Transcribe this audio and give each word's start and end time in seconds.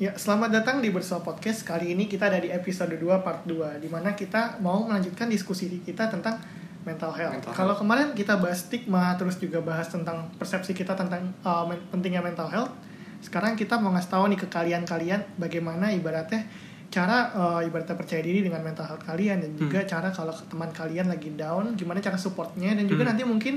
Ya, 0.00 0.16
selamat 0.16 0.48
datang 0.50 0.80
di 0.80 0.88
Bersua 0.88 1.20
Podcast. 1.20 1.60
Kali 1.60 1.92
ini 1.92 2.08
kita 2.08 2.32
ada 2.32 2.40
di 2.40 2.48
episode 2.48 2.96
2 2.96 3.20
part 3.20 3.44
2 3.44 3.76
di 3.76 3.88
mana 3.92 4.16
kita 4.16 4.56
mau 4.58 4.80
melanjutkan 4.82 5.28
diskusi 5.28 5.68
kita 5.78 6.08
tentang 6.08 6.40
mental 6.88 7.12
health. 7.12 7.36
Mental 7.36 7.52
Kalau 7.52 7.76
health. 7.76 7.84
kemarin 7.84 8.08
kita 8.16 8.40
bahas 8.40 8.64
stigma 8.64 9.12
terus 9.20 9.36
juga 9.36 9.60
bahas 9.60 9.92
tentang 9.92 10.32
persepsi 10.40 10.72
kita 10.72 10.96
tentang 10.96 11.28
uh, 11.44 11.68
men- 11.68 11.84
pentingnya 11.92 12.24
mental 12.24 12.48
health. 12.48 12.72
Sekarang 13.20 13.52
kita 13.52 13.76
mau 13.76 13.92
ngasih 13.92 14.08
tahu 14.08 14.24
nih 14.32 14.40
ke 14.40 14.48
kalian-kalian 14.48 15.20
bagaimana 15.36 15.92
ibaratnya 15.92 16.48
cara 16.88 17.28
uh, 17.36 17.60
ibaratnya 17.60 17.92
percaya 17.92 18.24
diri 18.24 18.40
dengan 18.40 18.64
mental 18.64 18.88
health 18.88 19.04
kalian 19.04 19.44
dan 19.44 19.52
juga 19.52 19.84
cara 19.84 20.08
kalau 20.08 20.32
teman 20.48 20.72
kalian 20.72 21.06
lagi 21.06 21.30
down 21.36 21.76
gimana 21.76 22.00
cara 22.00 22.16
supportnya 22.16 22.72
dan 22.72 22.88
juga 22.88 23.04
Hmm. 23.04 23.12
nanti 23.14 23.22
mungkin 23.22 23.54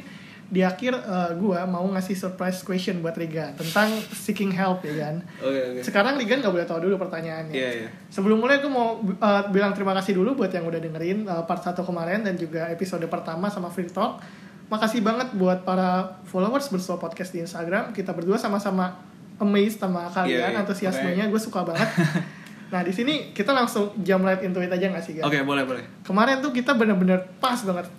di 0.54 0.62
akhir 0.62 0.94
uh, 0.94 1.34
gua 1.34 1.66
mau 1.66 1.82
ngasih 1.90 2.14
surprise 2.14 2.62
question 2.62 3.02
buat 3.02 3.18
Riga 3.18 3.58
tentang 3.58 3.90
seeking 4.14 4.54
help 4.54 4.86
ya 4.86 5.10
kan. 5.10 5.16
Oke 5.42 5.58
oke. 5.58 5.80
Sekarang 5.82 6.14
Ligan 6.22 6.46
nggak 6.46 6.54
boleh 6.54 6.68
tahu 6.70 6.86
dulu 6.86 7.02
pertanyaannya. 7.02 7.58
Iya 7.58 7.70
iya. 7.74 7.90
Sebelum 8.14 8.38
mulai 8.38 8.62
aku 8.62 8.70
mau 8.70 9.02
uh, 9.02 9.44
bilang 9.50 9.74
terima 9.74 9.98
kasih 9.98 10.14
dulu 10.14 10.38
buat 10.38 10.54
yang 10.54 10.70
udah 10.70 10.78
dengerin 10.78 11.26
uh, 11.26 11.42
part 11.50 11.66
1 11.66 11.74
kemarin 11.82 12.22
dan 12.22 12.38
juga 12.38 12.70
episode 12.70 13.02
pertama 13.10 13.50
sama 13.50 13.74
Free 13.74 13.90
Talk. 13.90 14.22
Makasih 14.70 15.02
banget 15.02 15.34
buat 15.34 15.66
para 15.66 16.22
followers 16.30 16.70
bersua 16.70 17.02
podcast 17.02 17.34
di 17.34 17.42
Instagram. 17.42 17.90
Kita 17.90 18.14
berdua 18.14 18.38
sama-sama 18.38 18.94
amazed 19.42 19.82
sama 19.82 20.06
kalian 20.14 20.38
Iya, 20.38 20.48
iya. 20.54 20.62
antusiasmenya. 20.62 21.26
Gue 21.34 21.42
suka 21.42 21.66
banget. 21.66 21.90
nah 22.74 22.86
di 22.86 22.94
sini 22.94 23.34
kita 23.34 23.54
langsung 23.58 23.90
jump 24.06 24.22
right 24.26 24.46
into 24.46 24.62
it 24.62 24.70
aja 24.70 24.86
nggak 24.86 25.02
sih? 25.02 25.18
Oke 25.18 25.42
boleh 25.42 25.66
boleh. 25.66 25.82
Kemarin 26.06 26.46
tuh 26.46 26.54
kita 26.54 26.78
bener-bener 26.78 27.26
pas 27.42 27.58
banget 27.66 27.90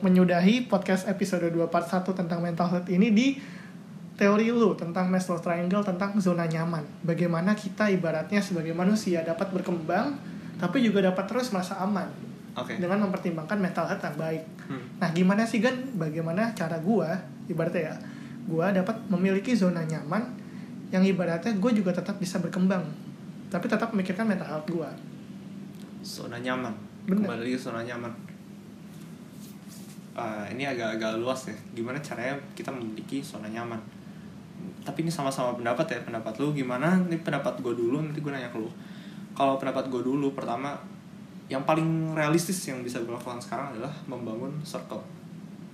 menyudahi 0.00 0.66
podcast 0.72 1.04
episode 1.04 1.52
2 1.52 1.68
part 1.68 1.84
1 1.84 2.04
tentang 2.16 2.40
mental 2.40 2.68
health 2.72 2.88
ini 2.88 3.12
di 3.12 3.26
teori 4.16 4.52
lu 4.52 4.76
tentang 4.76 5.08
Maslow 5.08 5.40
Triangle 5.40 5.80
tentang 5.80 6.16
zona 6.20 6.44
nyaman. 6.44 6.84
Bagaimana 7.04 7.56
kita 7.56 7.88
ibaratnya 7.88 8.44
sebagai 8.44 8.76
manusia 8.76 9.24
dapat 9.24 9.48
berkembang 9.52 10.16
tapi 10.60 10.84
juga 10.84 11.08
dapat 11.08 11.24
terus 11.24 11.48
merasa 11.52 11.80
aman 11.80 12.04
Oke. 12.52 12.76
dengan 12.76 13.08
mempertimbangkan 13.08 13.56
mental 13.56 13.88
health 13.88 14.04
yang 14.04 14.16
baik. 14.20 14.42
Hmm. 14.68 14.84
Nah, 15.00 15.08
gimana 15.16 15.48
sih 15.48 15.64
Gan 15.64 15.96
bagaimana 15.96 16.52
cara 16.52 16.76
gua 16.84 17.16
ibaratnya 17.48 17.92
ya, 17.92 17.94
gua 18.44 18.68
dapat 18.76 18.96
memiliki 19.08 19.56
zona 19.56 19.84
nyaman 19.88 20.36
yang 20.90 21.00
ibaratnya 21.06 21.54
gue 21.54 21.70
juga 21.70 21.94
tetap 21.94 22.18
bisa 22.18 22.42
berkembang 22.42 22.82
tapi 23.46 23.70
tetap 23.70 23.94
memikirkan 23.94 24.28
mental 24.28 24.48
health 24.52 24.68
gua. 24.68 24.92
Zona 26.04 26.36
nyaman. 26.36 26.72
Bener. 27.08 27.24
Kembali 27.24 27.40
lagi 27.44 27.56
ke 27.56 27.62
zona 27.62 27.80
nyaman. 27.82 28.29
Ah, 30.14 30.42
ini 30.50 30.66
agak-agak 30.66 31.22
luas 31.22 31.46
ya. 31.46 31.56
Gimana 31.74 32.02
caranya 32.02 32.34
kita 32.58 32.74
memiliki 32.74 33.22
zona 33.22 33.46
nyaman? 33.46 33.78
Tapi 34.82 35.06
ini 35.06 35.12
sama-sama 35.12 35.54
pendapat 35.54 35.86
ya. 35.86 35.98
Pendapat 36.02 36.34
lu 36.42 36.50
gimana? 36.50 36.98
Ini 37.06 37.22
pendapat 37.22 37.62
gue 37.62 37.74
dulu. 37.74 38.02
Nanti 38.02 38.18
gue 38.18 38.32
nanya 38.32 38.50
ke 38.50 38.58
lu. 38.58 38.70
Kalau 39.38 39.54
pendapat 39.56 39.86
gue 39.86 40.02
dulu, 40.02 40.34
pertama 40.34 40.74
yang 41.50 41.62
paling 41.66 42.14
realistis 42.14 42.58
yang 42.66 42.82
bisa 42.82 43.02
gue 43.02 43.10
lakukan 43.10 43.38
sekarang 43.42 43.74
adalah 43.74 43.90
membangun 44.06 44.54
circle. 44.62 45.02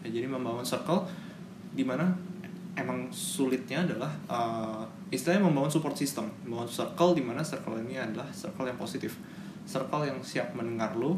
Ya, 0.04 0.08
jadi 0.20 0.28
membangun 0.28 0.64
circle 0.64 1.04
di 1.76 1.84
mana 1.84 2.08
emang 2.76 3.08
sulitnya 3.08 3.84
adalah 3.84 4.12
uh, 4.28 4.84
istilahnya 5.08 5.44
membangun 5.44 5.72
support 5.72 5.96
system, 5.96 6.28
membangun 6.44 6.68
circle 6.68 7.16
di 7.16 7.24
mana 7.24 7.40
circle 7.40 7.76
ini 7.80 7.96
adalah 7.96 8.28
circle 8.32 8.68
yang 8.68 8.76
positif, 8.76 9.16
circle 9.64 10.04
yang 10.04 10.20
siap 10.20 10.52
mendengar 10.52 10.92
lu 10.96 11.16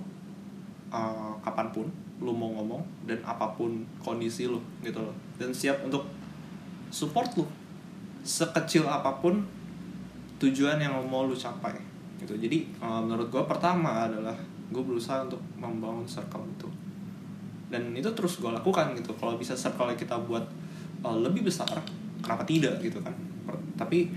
uh, 0.91 1.35
kapan 1.43 1.71
pun 1.75 1.87
lu 2.19 2.35
mau 2.35 2.51
ngomong 2.51 2.83
dan 3.07 3.23
apa 3.23 3.55
pun 3.55 3.87
kondisi 4.03 4.51
lu 4.51 4.59
gitu 4.83 4.99
loh. 4.99 5.15
Dan 5.39 5.55
siap 5.55 5.83
untuk 5.87 6.07
support 6.91 7.31
lu. 7.39 7.47
Sekecil 8.27 8.85
apa 8.85 9.23
pun 9.23 9.41
tujuan 10.43 10.79
yang 10.83 10.95
mau 11.07 11.27
lu 11.27 11.35
capai 11.35 11.75
gitu. 12.19 12.35
Jadi 12.35 12.67
uh, 12.83 12.99
menurut 13.03 13.31
gue 13.31 13.43
pertama 13.47 14.11
adalah 14.11 14.35
gue 14.69 14.83
berusaha 14.83 15.25
untuk 15.25 15.41
membangun 15.57 16.05
circle 16.05 16.45
itu. 16.59 16.69
Dan 17.71 17.95
itu 17.95 18.11
terus 18.13 18.43
gue 18.43 18.51
lakukan 18.51 18.95
gitu. 18.99 19.15
Kalau 19.15 19.39
bisa 19.39 19.55
circle 19.55 19.95
kita 19.95 20.19
buat 20.27 20.45
uh, 21.07 21.19
lebih 21.19 21.47
besar 21.47 21.71
kenapa 22.21 22.43
tidak 22.43 22.83
gitu 22.83 22.99
kan? 22.99 23.15
Tapi 23.79 24.11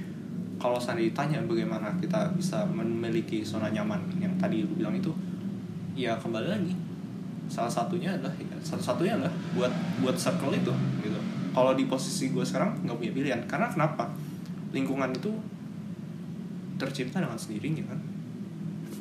kalau 0.61 0.77
seandainya 0.77 1.09
ditanya 1.09 1.37
bagaimana 1.41 1.89
kita 1.97 2.29
bisa 2.37 2.61
memiliki 2.69 3.41
zona 3.41 3.73
nyaman 3.73 3.97
yang 4.21 4.29
tadi 4.37 4.61
lu 4.61 4.77
bilang 4.77 4.93
itu 4.93 5.09
ya 5.97 6.13
kembali 6.21 6.47
lagi 6.53 6.73
salah 7.51 7.67
satunya 7.67 8.15
adalah 8.15 8.31
ya, 8.39 8.55
satu 8.63 8.79
satunya 8.79 9.19
adalah 9.19 9.33
buat 9.51 9.71
buat 9.99 10.15
circle 10.15 10.55
itu 10.55 10.71
gitu. 11.03 11.19
Kalau 11.51 11.75
di 11.75 11.83
posisi 11.83 12.31
gue 12.31 12.47
sekarang 12.47 12.79
nggak 12.87 12.95
punya 12.95 13.11
pilihan. 13.11 13.41
Karena 13.43 13.67
kenapa? 13.67 14.07
Lingkungan 14.71 15.11
itu 15.11 15.35
tercipta 16.79 17.19
dengan 17.19 17.35
sendirinya 17.35 17.83
kan? 17.91 17.99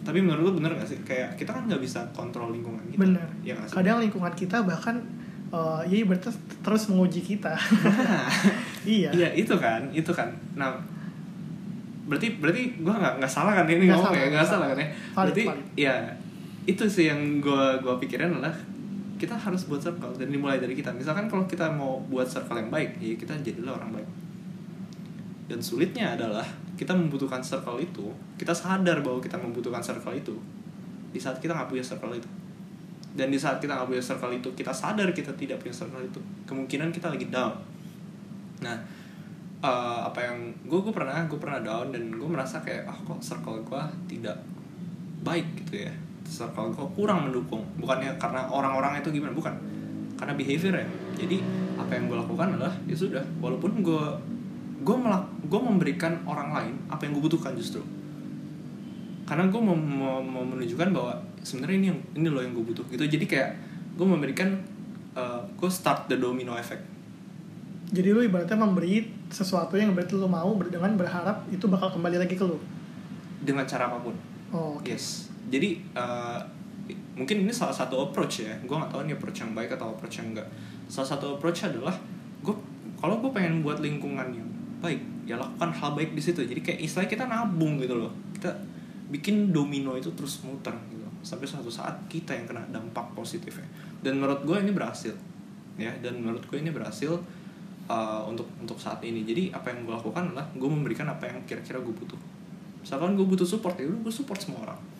Tapi 0.02 0.18
menurut 0.18 0.42
lu 0.42 0.52
bener 0.58 0.74
gak 0.74 0.90
sih? 0.90 0.98
Kayak 1.06 1.38
kita 1.38 1.54
kan 1.54 1.70
nggak 1.70 1.78
bisa 1.78 2.02
kontrol 2.10 2.50
lingkungan 2.50 2.82
kita. 2.90 2.98
Bener. 2.98 3.28
ya 3.46 3.54
gak 3.54 3.70
sih? 3.70 3.76
Kadang 3.78 4.02
lingkungan 4.02 4.34
kita 4.34 4.66
bahkan 4.66 4.98
uh, 5.54 5.86
ya 5.86 6.02
ibaratnya 6.02 6.34
terus 6.66 6.90
menguji 6.90 7.22
kita. 7.22 7.54
Nah, 7.54 8.26
iya. 8.98 9.10
iya 9.14 9.28
itu 9.38 9.54
kan 9.54 9.86
itu 9.94 10.10
kan. 10.10 10.34
Nah 10.58 10.74
berarti 12.10 12.42
berarti 12.42 12.82
gue 12.82 12.90
nggak 12.90 13.22
nggak 13.22 13.30
salah 13.30 13.54
kan 13.54 13.70
ini 13.70 13.86
Nggak 13.86 14.02
ngomong 14.02 14.10
salah, 14.10 14.18
ya 14.18 14.26
nggak 14.26 14.34
nggak 14.34 14.50
salah 14.50 14.66
salah. 14.66 14.68
kan 14.74 14.78
ya? 14.82 14.88
Valid, 14.90 15.14
berarti 15.14 15.44
valid. 15.46 15.66
ya 15.78 15.94
itu 16.70 16.84
sih 16.86 17.10
yang 17.10 17.42
gue 17.42 17.64
gua 17.82 17.98
pikirin 17.98 18.30
adalah 18.30 18.54
kita 19.20 19.36
harus 19.36 19.68
buat 19.68 19.82
circle 19.82 20.16
dan 20.16 20.32
dimulai 20.32 20.56
dari 20.56 20.72
kita. 20.72 20.94
Misalkan 20.96 21.28
kalau 21.28 21.44
kita 21.44 21.68
mau 21.68 22.00
buat 22.08 22.24
circle 22.24 22.56
yang 22.56 22.70
baik 22.72 22.96
ya 23.02 23.12
kita 23.18 23.36
jadilah 23.44 23.76
orang 23.76 24.00
baik. 24.00 24.08
Dan 25.50 25.60
sulitnya 25.60 26.16
adalah 26.16 26.46
kita 26.78 26.96
membutuhkan 26.96 27.44
circle 27.44 27.76
itu 27.76 28.08
kita 28.40 28.56
sadar 28.56 29.04
bahwa 29.04 29.20
kita 29.20 29.36
membutuhkan 29.36 29.84
circle 29.84 30.16
itu 30.16 30.32
di 31.12 31.20
saat 31.20 31.36
kita 31.42 31.52
nggak 31.52 31.68
punya 31.68 31.84
circle 31.84 32.16
itu. 32.16 32.30
Dan 33.12 33.28
di 33.28 33.36
saat 33.36 33.60
kita 33.60 33.76
nggak 33.76 33.90
punya 33.90 34.00
circle 34.00 34.32
itu 34.32 34.48
kita 34.56 34.72
sadar 34.72 35.12
kita 35.12 35.36
tidak 35.36 35.60
punya 35.60 35.74
circle 35.76 36.00
itu 36.00 36.20
kemungkinan 36.48 36.88
kita 36.88 37.12
lagi 37.12 37.28
down. 37.28 37.52
Nah 38.64 38.78
eh, 39.60 40.00
apa 40.00 40.16
yang 40.24 40.48
gue 40.64 40.80
gue 40.80 40.94
pernah 40.96 41.28
gue 41.28 41.36
pernah 41.36 41.60
down 41.60 41.92
dan 41.92 42.08
gue 42.08 42.28
merasa 42.30 42.64
kayak 42.64 42.88
ah 42.88 42.96
kok 43.04 43.20
circle 43.20 43.60
gue 43.60 43.82
tidak 44.08 44.40
baik 45.20 45.44
gitu 45.60 45.84
ya 45.84 45.92
circle 46.30 46.70
gue 46.70 46.86
kurang 46.94 47.26
mendukung. 47.26 47.66
Bukannya 47.76 48.14
karena 48.22 48.46
orang-orang 48.46 49.02
itu 49.02 49.10
gimana? 49.10 49.34
Bukan. 49.34 49.54
Karena 50.14 50.32
behavior 50.38 50.74
ya. 50.78 50.86
Jadi 51.18 51.42
apa 51.74 51.90
yang 51.98 52.06
gue 52.06 52.16
lakukan 52.22 52.54
adalah 52.54 52.72
ya 52.86 52.94
sudah. 52.94 53.24
Walaupun 53.42 53.82
gue 53.82 54.04
gue 54.80 54.96
melak 54.96 55.26
gue 55.50 55.60
memberikan 55.60 56.22
orang 56.24 56.54
lain 56.54 56.74
apa 56.86 57.04
yang 57.04 57.18
gue 57.18 57.24
butuhkan 57.26 57.52
justru. 57.58 57.82
Karena 59.26 59.50
gue 59.50 59.60
mau, 59.62 59.74
mau, 59.74 60.22
mau 60.22 60.44
menunjukkan 60.46 60.88
bahwa 60.94 61.18
sebenarnya 61.42 61.76
ini 61.76 61.86
yang 61.90 62.00
ini 62.14 62.28
loh 62.30 62.42
yang 62.46 62.54
gue 62.54 62.64
butuh 62.64 62.86
gitu. 62.86 63.02
Jadi 63.02 63.26
kayak 63.26 63.50
gue 63.98 64.06
memberikan 64.06 64.54
eh, 65.18 65.40
gue 65.58 65.70
start 65.70 66.06
the 66.06 66.16
domino 66.16 66.54
effect. 66.54 66.86
Jadi 67.90 68.14
lu 68.14 68.22
ibaratnya 68.22 68.54
memberi 68.54 69.02
sesuatu 69.34 69.74
yang 69.74 69.90
berarti 69.98 70.14
lu 70.14 70.30
mau 70.30 70.54
dengan 70.62 70.94
berharap 70.94 71.42
itu 71.50 71.66
bakal 71.66 71.90
kembali 71.90 72.22
lagi 72.22 72.38
ke 72.38 72.46
lu. 72.46 72.54
dengan 73.40 73.64
cara 73.64 73.88
apa 73.88 73.96
pun. 74.04 74.12
Oh, 74.52 74.76
oke. 74.76 74.84
yes 74.84 75.29
jadi 75.48 75.80
eh, 75.96 76.40
mungkin 77.16 77.46
ini 77.46 77.52
salah 77.54 77.74
satu 77.74 78.10
approach 78.10 78.44
ya. 78.44 78.52
Gue 78.66 78.76
nggak 78.76 78.92
tahu 78.92 79.00
ini 79.06 79.14
approach 79.16 79.38
yang 79.40 79.52
baik 79.56 79.72
atau 79.74 79.94
approach 79.94 80.20
yang 80.20 80.36
enggak 80.36 80.48
salah 80.90 81.06
satu 81.06 81.38
approach 81.38 81.62
adalah 81.62 81.94
gue 82.42 82.54
kalau 82.98 83.22
gue 83.22 83.30
pengen 83.30 83.62
buat 83.62 83.78
lingkungan 83.78 84.26
yang 84.34 84.48
baik 84.82 84.98
ya 85.24 85.38
lakukan 85.38 85.70
hal 85.70 85.94
baik 85.94 86.12
di 86.18 86.22
situ. 86.22 86.42
Jadi 86.42 86.60
kayak 86.60 86.80
istilahnya 86.82 87.10
kita 87.10 87.24
nabung 87.30 87.78
gitu 87.78 87.94
loh. 87.94 88.10
Kita 88.34 88.50
bikin 89.08 89.54
domino 89.54 89.94
itu 89.94 90.10
terus 90.18 90.42
muter 90.42 90.74
gitu. 90.90 91.06
Sampai 91.22 91.46
suatu 91.46 91.70
saat 91.70 91.94
kita 92.10 92.34
yang 92.34 92.50
kena 92.50 92.66
dampak 92.74 93.14
positifnya. 93.14 93.64
Dan 94.02 94.18
menurut 94.18 94.42
gue 94.42 94.56
ini 94.58 94.74
berhasil. 94.74 95.14
Ya 95.78 95.94
dan 96.02 96.18
menurut 96.20 96.42
gue 96.44 96.58
ini 96.58 96.74
berhasil 96.74 97.14
uh, 97.86 98.22
untuk 98.26 98.50
untuk 98.58 98.76
saat 98.76 98.98
ini. 99.06 99.22
Jadi 99.22 99.54
apa 99.54 99.70
yang 99.70 99.86
gue 99.86 99.94
lakukan 99.94 100.34
adalah 100.34 100.50
gue 100.50 100.68
memberikan 100.68 101.06
apa 101.06 101.30
yang 101.30 101.38
kira-kira 101.46 101.78
gue 101.78 101.94
butuh. 101.94 102.18
Misalkan 102.82 103.14
gue 103.14 103.24
butuh 103.24 103.46
support 103.46 103.78
ya 103.78 103.86
gue 103.86 104.12
support 104.12 104.40
semua 104.42 104.66
orang 104.66 104.99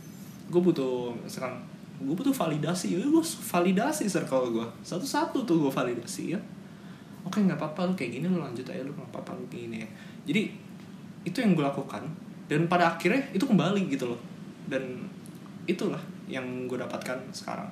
gue 0.50 0.60
butuh 0.60 1.14
misalkan 1.22 1.54
gue 2.00 2.14
butuh 2.16 2.34
validasi 2.34 2.98
ya 2.98 3.06
gue 3.06 3.24
validasi 3.24 4.10
circle 4.10 4.50
gue 4.50 4.66
satu-satu 4.82 5.46
tuh 5.46 5.56
gue 5.68 5.72
validasi 5.72 6.34
ya 6.34 6.40
oke 7.22 7.38
nggak 7.38 7.56
apa-apa 7.56 7.92
lu 7.92 7.94
kayak 7.94 8.18
gini 8.18 8.26
lu 8.26 8.42
lanjut 8.42 8.66
aja 8.66 8.82
lu 8.82 8.92
nggak 8.92 9.10
apa-apa 9.14 9.38
lu 9.38 9.44
kayak 9.46 9.62
gini 9.70 9.76
ya 9.84 9.88
jadi 10.26 10.42
itu 11.22 11.38
yang 11.38 11.52
gue 11.54 11.64
lakukan 11.64 12.02
dan 12.50 12.66
pada 12.66 12.96
akhirnya 12.96 13.22
itu 13.30 13.44
kembali 13.46 13.86
gitu 13.92 14.10
loh 14.10 14.20
dan 14.66 15.06
itulah 15.68 16.00
yang 16.26 16.66
gue 16.66 16.78
dapatkan 16.78 17.18
sekarang 17.30 17.70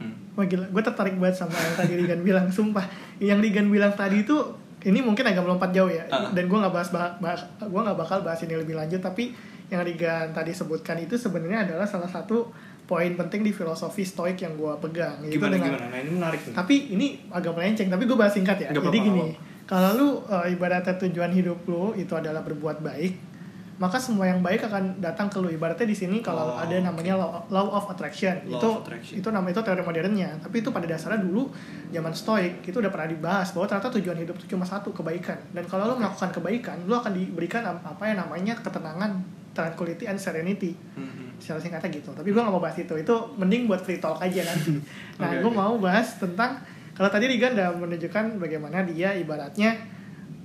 hmm. 0.00 0.32
Wah 0.32 0.48
gila, 0.48 0.64
gue 0.64 0.82
tertarik 0.84 1.20
banget 1.20 1.44
sama 1.44 1.52
yang 1.52 1.76
tadi 1.76 1.92
Rigan 1.92 2.20
bilang, 2.28 2.48
sumpah. 2.48 2.88
Yang 3.20 3.38
Rigan 3.44 3.68
bilang 3.68 3.92
tadi 3.92 4.24
itu, 4.24 4.32
ini 4.80 5.04
mungkin 5.04 5.28
agak 5.28 5.44
melompat 5.44 5.76
jauh 5.76 5.92
ya. 5.92 6.08
Ah. 6.08 6.32
Dan 6.32 6.48
gue 6.48 6.56
nggak 6.56 6.72
bahas, 6.72 6.88
bahas, 7.20 7.44
gue 7.60 7.80
nggak 7.84 7.98
bakal 8.00 8.24
bahas 8.24 8.40
ini 8.40 8.56
lebih 8.56 8.72
lanjut. 8.72 9.04
Tapi 9.04 9.36
yang 9.72 9.82
Rigan 9.82 10.30
tadi 10.30 10.52
sebutkan 10.52 10.96
itu 10.96 11.16
sebenarnya 11.16 11.64
adalah 11.66 11.84
salah 11.84 12.06
satu 12.06 12.52
poin 12.82 13.08
penting 13.10 13.40
di 13.40 13.50
filosofi 13.50 14.04
stoik 14.04 14.36
yang 14.36 14.52
gue 14.52 14.72
pegang. 14.78 15.16
gimana 15.24 15.56
dengan- 15.56 15.72
gimana? 15.72 15.86
Nah 15.88 15.98
ini 15.98 16.10
menarik 16.12 16.40
nih 16.42 16.52
Tapi 16.52 16.74
ini 16.90 17.06
agak 17.26 17.52
melenceng, 17.52 17.88
tapi 17.88 18.04
gue 18.04 18.14
bahas 18.14 18.30
singkat 18.30 18.58
ya. 18.58 18.68
Nggak 18.68 18.84
Jadi 18.84 18.98
apa-apa, 19.00 19.16
gini, 19.16 19.26
kalau 19.64 19.90
lu 19.94 20.08
uh, 20.22 20.44
ibaratnya 20.46 20.94
tujuan 20.98 21.32
hidup 21.32 21.64
lu 21.64 21.96
itu 21.96 22.12
adalah 22.12 22.42
berbuat 22.42 22.82
baik, 22.82 23.32
maka 23.74 23.96
semua 23.96 24.26
yang 24.26 24.38
baik 24.38 24.62
akan 24.62 25.00
datang 25.00 25.26
ke 25.26 25.38
lu. 25.38 25.48
Ibaratnya 25.48 25.82
di 25.84 25.96
sini 25.96 26.20
kalau 26.20 26.52
Oh, 26.52 26.60
ada 26.60 26.74
namanya 26.76 27.16
law, 27.16 27.32
law 27.48 27.66
of 27.72 27.88
attraction 27.88 28.44
Law 28.44 28.60
itu 28.60 28.68
of 28.68 28.84
attraction. 28.84 29.14
itu 29.16 29.28
nama 29.30 29.46
itu 29.46 29.58
teori 29.58 29.80
modernnya. 29.80 30.30
Tapi 30.38 30.60
itu 30.60 30.68
pada 30.68 30.84
dasarnya 30.84 31.18
dulu 31.18 31.48
zaman 31.88 32.12
stoik 32.12 32.60
itu 32.62 32.76
udah 32.76 32.90
pernah 32.90 33.08
dibahas 33.08 33.48
bahwa 33.50 33.66
ternyata 33.66 33.88
tujuan 33.94 34.18
hidup 34.18 34.36
itu 34.36 34.46
cuma 34.50 34.62
satu 34.62 34.92
kebaikan. 34.92 35.38
Dan 35.50 35.64
kalau 35.64 35.88
lu 35.88 35.94
melakukan 35.96 36.28
kebaikan 36.30 36.76
lu 36.82 36.92
akan 36.92 37.10
diberikan 37.10 37.62
apa 37.64 38.02
yang 38.04 38.20
namanya 38.20 38.52
ketenangan 38.54 39.22
tranquility 39.52 40.04
and 40.04 40.16
serenity 40.16 40.72
Mhm. 40.96 41.36
secara 41.36 41.58
singkatnya 41.58 41.90
gitu 41.92 42.10
tapi 42.10 42.28
gue 42.28 42.38
gak 42.38 42.48
mau 42.48 42.58
bahas 42.58 42.76
itu 42.76 42.94
itu 42.94 43.14
mending 43.36 43.64
buat 43.64 43.80
free 43.80 43.96
talk 43.96 44.18
aja 44.18 44.42
nanti 44.42 44.76
nah 45.20 45.28
Oke, 45.28 45.40
gue 45.40 45.50
oke. 45.50 45.58
mau 45.58 45.74
bahas 45.76 46.16
tentang 46.16 46.60
kalau 46.92 47.08
tadi 47.08 47.24
Rigan 47.26 47.52
udah 47.52 47.72
menunjukkan 47.76 48.36
bagaimana 48.36 48.84
dia 48.84 49.12
ibaratnya 49.12 49.76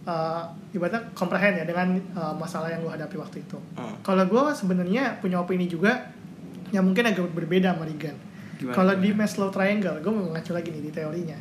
uh, 0.03 0.43
ibaratnya 0.71 1.11
comprehend 1.11 1.59
ya 1.59 1.65
dengan 1.65 1.95
uh, 2.13 2.31
masalah 2.33 2.71
yang 2.71 2.81
gue 2.81 2.91
hadapi 2.91 3.15
waktu 3.15 3.43
itu 3.43 3.57
Oh. 3.75 3.93
kalau 4.01 4.23
gue 4.23 4.43
sebenarnya 4.53 5.19
punya 5.19 5.39
opini 5.39 5.65
juga 5.65 6.11
yang 6.71 6.83
mungkin 6.83 7.07
agak 7.07 7.31
berbeda 7.31 7.75
sama 7.75 7.87
Gimana, 8.57 8.73
kalau 8.73 8.93
di? 8.97 9.13
Maslow 9.13 9.47
Triangle 9.47 10.01
gue 10.01 10.11
mau 10.11 10.27
mengacu 10.27 10.51
lagi 10.51 10.73
nih 10.73 10.81
di 10.81 10.91
teorinya 10.91 11.37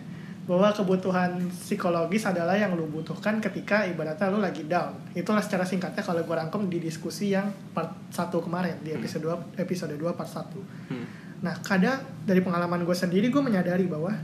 bahwa 0.46 0.70
kebutuhan 0.70 1.42
psikologis 1.50 2.22
adalah 2.22 2.54
yang 2.54 2.78
lu 2.78 2.86
butuhkan 2.86 3.42
ketika 3.42 3.82
ibaratnya 3.82 4.30
lu 4.30 4.38
lagi 4.38 4.62
down. 4.62 4.94
Itulah 5.10 5.42
secara 5.42 5.66
singkatnya 5.66 6.00
kalau 6.00 6.22
gue 6.22 6.36
rangkum 6.38 6.70
di 6.70 6.78
diskusi 6.78 7.34
yang 7.34 7.50
part 7.74 7.90
1 8.14 8.30
kemarin 8.30 8.78
di 8.78 8.94
episode 8.94 9.26
2 9.26 9.58
episode 9.58 9.98
2 9.98 10.06
part 10.14 10.30
1. 10.30 10.46
Hmm. 10.86 11.06
Nah, 11.42 11.54
kadang 11.60 11.98
dari 12.22 12.40
pengalaman 12.40 12.86
gue 12.86 12.94
sendiri 12.94 13.26
gue 13.26 13.42
menyadari 13.42 13.90
bahwa 13.90 14.14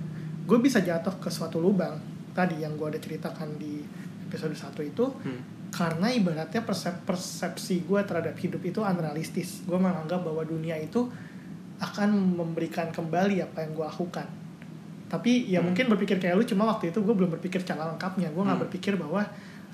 gue 0.43 0.59
bisa 0.59 0.79
jatuh 0.79 1.19
ke 1.19 1.27
suatu 1.27 1.59
lubang 1.59 1.99
tadi 2.31 2.63
yang 2.63 2.79
gue 2.79 2.87
udah 2.87 3.03
ceritakan 3.03 3.59
di 3.59 3.83
episode 4.31 4.55
1 4.55 4.79
itu 4.81 5.05
Hmm. 5.27 5.43
karena 5.75 6.07
ibaratnya 6.07 6.63
persep- 6.63 7.03
persepsi 7.03 7.83
gue 7.83 7.99
terhadap 7.99 8.39
hidup 8.39 8.63
itu 8.63 8.79
unrealistis. 8.79 9.67
Gue 9.67 9.77
menganggap 9.77 10.23
bahwa 10.23 10.47
dunia 10.47 10.79
itu 10.79 11.11
akan 11.79 12.39
memberikan 12.39 12.95
kembali 12.95 13.43
apa 13.43 13.67
yang 13.67 13.75
gue 13.75 13.83
lakukan. 13.83 14.29
Tapi 15.13 15.45
ya 15.45 15.61
Hmm. 15.61 15.69
mungkin 15.69 15.93
berpikir 15.93 16.17
kayak 16.17 16.35
lu 16.35 16.45
cuma 16.49 16.65
waktu 16.67 16.89
itu 16.89 16.99
gue 16.99 17.13
belum 17.13 17.37
berpikir 17.37 17.61
secara 17.61 17.85
lengkapnya. 17.87 18.33
Gue 18.33 18.43
nggak 18.43 18.57
Hmm. 18.57 18.65
berpikir 18.65 18.97
bahwa 18.97 19.21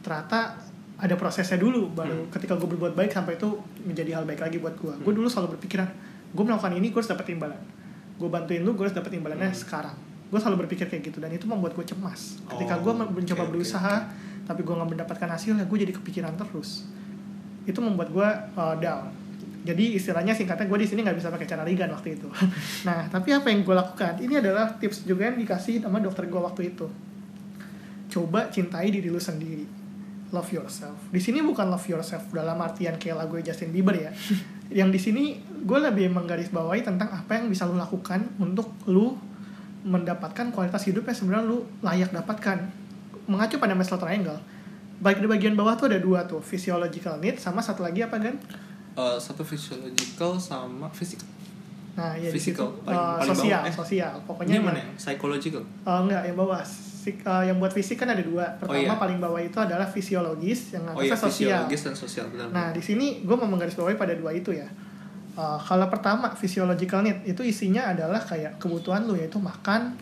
ternyata 0.03 0.59
ada 0.99 1.15
prosesnya 1.15 1.55
dulu 1.55 1.95
baru 1.95 2.27
Hmm. 2.27 2.31
ketika 2.35 2.59
gue 2.59 2.67
berbuat 2.67 2.99
baik 2.99 3.15
sampai 3.15 3.39
itu 3.39 3.47
menjadi 3.87 4.19
hal 4.19 4.27
baik 4.27 4.43
lagi 4.43 4.59
buat 4.59 4.75
gue. 4.75 4.91
Gue 4.99 5.13
Hmm. 5.15 5.19
dulu 5.23 5.31
selalu 5.31 5.55
berpikiran 5.55 5.87
gue 6.29 6.45
melakukan 6.45 6.75
ini 6.75 6.91
gue 6.91 6.99
harus 6.99 7.09
dapat 7.09 7.27
imbalan. 7.31 7.61
Gue 8.19 8.29
bantuin 8.29 8.61
lu 8.61 8.75
gue 8.75 8.83
harus 8.83 8.93
dapat 8.93 9.15
imbalannya 9.15 9.49
Hmm. 9.49 9.57
sekarang. 9.57 9.95
Gue 10.29 10.37
selalu 10.37 10.67
berpikir 10.67 10.91
kayak 10.91 11.07
gitu 11.07 11.23
dan 11.23 11.31
itu 11.31 11.47
membuat 11.47 11.73
gue 11.73 11.87
cemas. 11.87 12.43
Ketika 12.45 12.75
Oh, 12.77 12.91
gue 12.91 12.93
mencoba 13.15 13.43
oke, 13.47 13.51
berusaha 13.55 13.95
tapi 14.45 14.61
gue 14.61 14.75
nggak 14.75 14.91
mendapatkan 14.91 15.29
hasilnya 15.31 15.65
gue 15.65 15.79
jadi 15.79 15.93
kepikiran 15.95 16.35
terus 16.35 16.89
itu 17.63 17.79
membuat 17.79 18.09
gue 18.11 18.29
uh, 18.57 18.75
down 18.77 19.13
jadi 19.69 20.01
istilahnya 20.01 20.33
singkatnya 20.33 20.65
gue 20.65 20.81
di 20.81 20.89
sini 20.89 21.05
nggak 21.05 21.21
bisa 21.21 21.29
pakai 21.29 21.45
cara 21.45 21.61
rigan 21.61 21.93
waktu 21.93 22.17
itu. 22.17 22.25
Nah 22.89 23.05
tapi 23.13 23.37
apa 23.37 23.53
yang 23.53 23.61
gue 23.61 23.77
lakukan? 23.77 24.17
Ini 24.17 24.41
adalah 24.41 24.81
tips 24.81 25.05
juga 25.05 25.29
yang 25.29 25.37
dikasih 25.37 25.85
sama 25.85 26.01
dokter 26.01 26.25
gue 26.25 26.41
waktu 26.41 26.73
itu. 26.73 26.89
Coba 28.09 28.49
cintai 28.49 28.89
diri 28.89 29.13
lu 29.13 29.21
sendiri. 29.21 29.69
Love 30.33 30.49
yourself. 30.57 30.97
Di 31.13 31.21
sini 31.21 31.45
bukan 31.45 31.69
love 31.69 31.85
yourself 31.85 32.33
dalam 32.33 32.57
artian 32.65 32.97
kayak 32.97 33.21
lagu 33.21 33.37
Justin 33.45 33.69
Bieber 33.69 33.93
ya. 33.93 34.09
Yang 34.81 34.89
di 34.97 35.01
sini 35.05 35.25
gue 35.45 35.79
lebih 35.81 36.09
menggarisbawahi 36.17 36.85
tentang 36.85 37.13
apa 37.13 37.41
yang 37.41 37.49
bisa 37.49 37.65
lu 37.65 37.77
lakukan 37.77 38.25
untuk 38.37 38.69
lu 38.85 39.17
mendapatkan 39.81 40.53
kualitas 40.53 40.85
hidup 40.85 41.09
yang 41.09 41.17
sebenarnya 41.17 41.45
lu 41.49 41.65
layak 41.81 42.13
dapatkan. 42.13 42.69
Mengacu 43.29 43.57
pada 43.57 43.73
Maslow 43.73 43.97
Triangle. 43.97 44.37
Baik 45.01 45.25
di 45.25 45.29
bagian 45.29 45.57
bawah 45.57 45.73
tuh 45.81 45.89
ada 45.89 45.97
dua 45.97 46.29
tuh 46.29 46.45
physiological 46.45 47.17
need 47.17 47.41
sama 47.41 47.65
satu 47.65 47.81
lagi 47.81 48.05
apa 48.05 48.21
kan 48.21 48.37
Eh, 48.99 49.17
satu 49.17 49.47
physiological 49.47 50.35
sama 50.37 50.91
physical. 50.91 51.23
nah 51.95 52.15
ya 52.15 52.31
di 52.31 52.39
situ 52.39 52.55
Physical, 52.55 52.71
paling- 52.83 52.95
uh, 52.95 53.19
paling 53.19 53.31
sosial 53.35 53.59
bawah. 53.59 53.67
Eh, 53.67 53.75
sosial 53.75 54.13
Ini 54.15 54.27
pokoknya 54.27 54.59
mana 54.59 54.71
yang- 54.71 54.79
yang 54.79 54.91
psychological? 54.95 55.63
uh, 55.83 55.99
enggak 56.03 56.23
yang 56.27 56.37
bawah 56.39 56.61
Sik- 56.99 57.23
uh, 57.27 57.43
yang 57.43 57.57
buat 57.59 57.71
fisik 57.71 57.99
kan 57.99 58.11
ada 58.11 58.23
dua 58.23 58.55
pertama 58.59 58.79
iya. 58.79 58.95
paling 58.95 59.19
bawah 59.19 59.39
itu 59.39 59.59
adalah 59.59 59.87
fisiologis 59.87 60.75
yang 60.75 60.83
Oh 60.91 61.03
iya, 61.03 61.15
sosial 61.15 61.31
fisiologis 61.67 61.81
dan 61.87 61.95
sosial 61.95 62.27
benar. 62.31 62.47
Nah, 62.51 62.69
di 62.71 62.83
sini 62.83 63.23
gue 63.23 63.37
mau 63.39 63.47
menggarisbawahi 63.47 63.95
pada 63.95 64.15
dua 64.15 64.31
itu 64.31 64.51
ya. 64.51 64.67
Uh, 65.35 65.59
kalau 65.59 65.87
pertama 65.87 66.31
physiological 66.35 67.03
need 67.03 67.23
itu 67.23 67.43
isinya 67.43 67.95
adalah 67.95 68.19
kayak 68.19 68.59
kebutuhan 68.59 69.07
lu 69.07 69.15
yaitu 69.15 69.39
makan, 69.39 69.95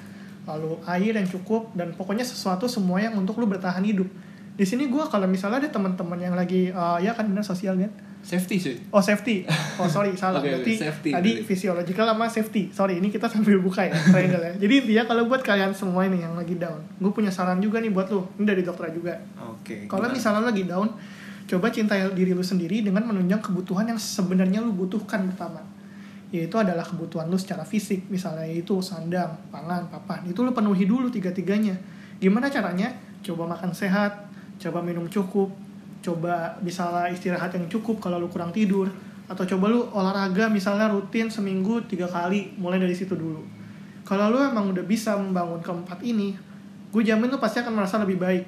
lalu 0.45 0.77
air 0.89 1.13
yang 1.17 1.29
cukup 1.29 1.69
dan 1.73 1.93
pokoknya 1.93 2.25
sesuatu 2.25 2.65
semua 2.65 3.01
yang 3.01 3.13
untuk 3.13 3.37
lu 3.37 3.45
bertahan 3.45 3.85
hidup. 3.85 4.09
Di 4.57 4.65
sini 4.65 4.89
gue 4.89 5.05
kalau 5.09 5.29
misalnya 5.29 5.65
ada 5.65 5.71
teman-teman 5.73 6.17
yang 6.17 6.33
lagi 6.37 6.73
uh, 6.73 6.97
ya 6.97 7.13
kan 7.13 7.29
benar 7.29 7.45
sosial 7.45 7.77
kan? 7.77 7.93
Safety 8.27 8.57
sih. 8.59 8.75
Oh 8.91 8.99
safety. 8.99 9.47
Oh 9.79 9.87
sorry 9.87 10.11
salah. 10.19 10.43
Oke, 10.43 10.51
Berarti 10.51 10.75
safety 10.75 11.11
tadi 11.15 11.31
berarti. 11.31 11.47
physiological 11.47 12.05
sama 12.11 12.27
safety. 12.27 12.63
Sorry 12.75 12.99
ini 12.99 13.07
kita 13.07 13.31
sambil 13.31 13.63
buka 13.63 13.87
ya 13.87 13.95
triangle 13.95 14.43
ya. 14.43 14.53
Jadi 14.59 14.75
intinya 14.83 15.05
kalau 15.07 15.31
buat 15.31 15.47
kalian 15.47 15.71
semua 15.71 16.03
ini 16.03 16.19
yang 16.19 16.35
lagi 16.35 16.59
down, 16.59 16.83
gue 16.99 17.13
punya 17.15 17.31
saran 17.31 17.63
juga 17.63 17.79
nih 17.79 17.95
buat 17.95 18.11
lu. 18.11 18.27
Ini 18.35 18.45
dari 18.45 18.67
dokter 18.67 18.91
juga. 18.91 19.15
Oke. 19.39 19.87
Kalau 19.87 20.03
gimana? 20.03 20.19
misalnya 20.19 20.43
lo 20.43 20.47
lagi 20.51 20.67
down, 20.67 20.89
coba 21.47 21.67
cintai 21.71 22.03
diri 22.19 22.35
lu 22.35 22.43
sendiri 22.43 22.83
dengan 22.83 23.07
menunjang 23.07 23.39
kebutuhan 23.39 23.87
yang 23.87 24.01
sebenarnya 24.03 24.59
lu 24.59 24.75
butuhkan 24.75 25.23
pertama. 25.31 25.63
Yaitu 26.35 26.59
adalah 26.59 26.83
kebutuhan 26.83 27.31
lu 27.31 27.39
secara 27.39 27.63
fisik, 27.63 28.11
misalnya 28.11 28.43
itu 28.51 28.83
sandang, 28.83 29.39
pangan, 29.55 29.87
papan. 29.87 30.27
Itu 30.27 30.43
lu 30.43 30.51
penuhi 30.51 30.83
dulu 30.83 31.07
tiga-tiganya. 31.07 31.79
Gimana 32.19 32.51
caranya? 32.51 32.91
Coba 33.23 33.47
makan 33.47 33.71
sehat, 33.71 34.27
coba 34.59 34.83
minum 34.83 35.07
cukup, 35.07 35.55
coba 36.07 36.55
misalnya 36.63 37.11
istirahat 37.11 37.51
yang 37.59 37.67
cukup 37.67 37.99
kalau 37.99 38.23
lu 38.23 38.31
kurang 38.31 38.55
tidur, 38.55 38.87
atau 39.27 39.43
coba 39.43 39.67
lu 39.75 39.83
olahraga 39.91 40.47
misalnya 40.47 40.87
rutin 40.87 41.27
seminggu 41.27 41.83
tiga 41.91 42.07
kali, 42.07 42.55
mulai 42.55 42.79
dari 42.79 42.95
situ 42.95 43.19
dulu. 43.19 43.43
Kalau 44.07 44.31
lu 44.31 44.39
emang 44.39 44.71
udah 44.71 44.87
bisa 44.87 45.19
membangun 45.19 45.59
keempat 45.59 45.99
ini, 46.07 46.39
gue 46.95 47.03
jamin 47.03 47.27
lu 47.27 47.43
pasti 47.43 47.59
akan 47.59 47.75
merasa 47.75 47.99
lebih 47.99 48.17
baik 48.23 48.45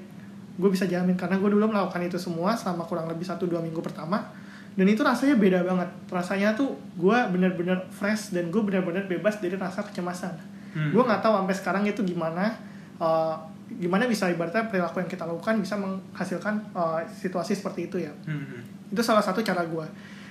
gue 0.59 0.71
bisa 0.75 0.91
jamin 0.91 1.15
karena 1.15 1.39
gue 1.39 1.51
dulu 1.55 1.71
melakukan 1.71 2.03
itu 2.03 2.19
semua 2.19 2.59
selama 2.59 2.83
kurang 2.83 3.07
lebih 3.07 3.23
satu 3.23 3.47
dua 3.47 3.63
minggu 3.63 3.79
pertama 3.79 4.27
dan 4.75 4.87
itu 4.91 5.07
rasanya 5.07 5.39
beda 5.39 5.63
banget 5.63 5.87
rasanya 6.11 6.59
tuh 6.59 6.75
gue 6.99 7.15
bener-bener 7.31 7.79
fresh 7.95 8.35
dan 8.35 8.51
gue 8.51 8.59
bener-bener 8.59 9.07
bebas 9.07 9.39
dari 9.39 9.55
rasa 9.55 9.87
kecemasan 9.87 10.59
Hmm. 10.69 10.93
gue 10.93 11.01
nggak 11.01 11.25
tahu 11.25 11.33
sampai 11.33 11.57
sekarang 11.57 11.85
itu 11.89 12.05
gimana 12.05 12.53
uh, 13.01 13.33
gimana 13.69 14.09
bisa 14.09 14.25
ibaratnya 14.27 14.65
perilaku 14.67 15.05
yang 15.05 15.11
kita 15.11 15.29
lakukan 15.29 15.61
bisa 15.61 15.77
menghasilkan 15.77 16.55
uh, 16.73 16.99
situasi 17.05 17.53
seperti 17.53 17.93
itu 17.93 18.01
ya. 18.01 18.13
Hmm, 18.25 18.41
hmm. 18.41 18.93
itu 18.97 19.03
salah 19.05 19.21
satu 19.21 19.45
cara 19.45 19.61
gue 19.63 19.87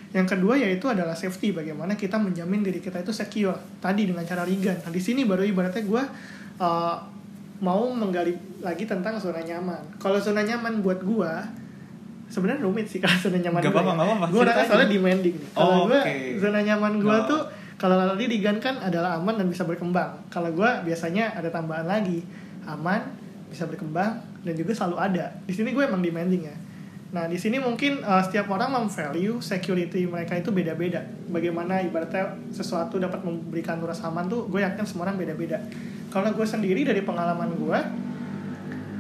yang 0.10 0.24
kedua 0.24 0.56
yaitu 0.56 0.88
adalah 0.88 1.12
safety 1.14 1.52
bagaimana 1.52 1.94
kita 1.94 2.16
menjamin 2.18 2.64
diri 2.64 2.80
kita 2.80 3.04
itu 3.04 3.12
secure. 3.12 3.54
Tadi 3.78 4.08
dengan 4.10 4.24
cara 4.24 4.42
rigan 4.42 4.80
nah 4.82 4.90
di 4.90 4.98
sini 4.98 5.28
baru 5.28 5.44
ibaratnya 5.44 5.84
gue 5.84 6.04
uh, 6.58 6.96
mau 7.60 7.90
menggali 7.92 8.34
lagi 8.64 8.88
tentang 8.88 9.20
zona 9.20 9.44
nyaman. 9.44 10.00
Kalau 10.00 10.18
zona 10.18 10.42
nyaman 10.42 10.82
buat 10.82 11.04
gue 11.04 11.32
sebenarnya 12.28 12.60
rumit 12.64 12.88
sih 12.90 13.00
kalau 13.00 13.16
zona 13.22 13.38
nyaman 13.40 13.62
Nggak 13.62 13.72
gue 13.72 13.78
apa-apa, 13.78 13.94
nggak 13.94 14.08
apa-apa. 14.08 14.26
gue 14.28 14.42
Ceritain. 14.44 14.68
soalnya 14.68 14.90
demanding 14.90 15.36
nih. 15.38 15.50
Kalau 15.54 15.68
Oh, 15.68 15.82
gue 15.88 16.00
oke. 16.02 16.14
zona 16.42 16.60
nyaman 16.66 16.94
gue 17.00 17.18
tuh 17.30 17.42
kalau 17.78 17.94
tadi 17.94 18.26
rigan 18.26 18.58
kan 18.58 18.76
adalah 18.82 19.22
aman 19.22 19.38
dan 19.38 19.48
bisa 19.48 19.62
berkembang. 19.64 20.12
Kalau 20.28 20.50
gue 20.50 20.70
biasanya 20.84 21.38
ada 21.38 21.48
tambahan 21.48 21.86
lagi 21.86 22.26
aman 22.66 23.27
bisa 23.48 23.64
berkembang 23.66 24.20
dan 24.44 24.54
juga 24.54 24.76
selalu 24.76 24.98
ada 25.00 25.26
di 25.48 25.54
sini 25.56 25.72
gue 25.72 25.84
emang 25.84 26.04
demanding 26.04 26.44
ya 26.48 26.58
Nah, 27.08 27.24
di 27.24 27.40
sini 27.40 27.56
mungkin 27.56 28.04
uh, 28.04 28.20
setiap 28.20 28.52
orang 28.52 28.68
memvalue 28.68 29.40
security 29.40 30.04
mereka 30.04 30.36
itu 30.36 30.52
beda-beda. 30.52 31.00
Bagaimana 31.32 31.80
ibaratnya 31.80 32.36
sesuatu 32.52 33.00
dapat 33.00 33.24
memberikan 33.24 33.80
rasa 33.80 34.12
aman 34.12 34.28
tuh, 34.28 34.52
gue 34.52 34.60
yakin 34.60 34.84
semua 34.84 35.08
orang 35.08 35.16
beda-beda. 35.16 35.56
Kalau 36.12 36.28
gue 36.36 36.44
sendiri 36.44 36.84
dari 36.84 37.00
pengalaman 37.08 37.56
gue, 37.56 37.80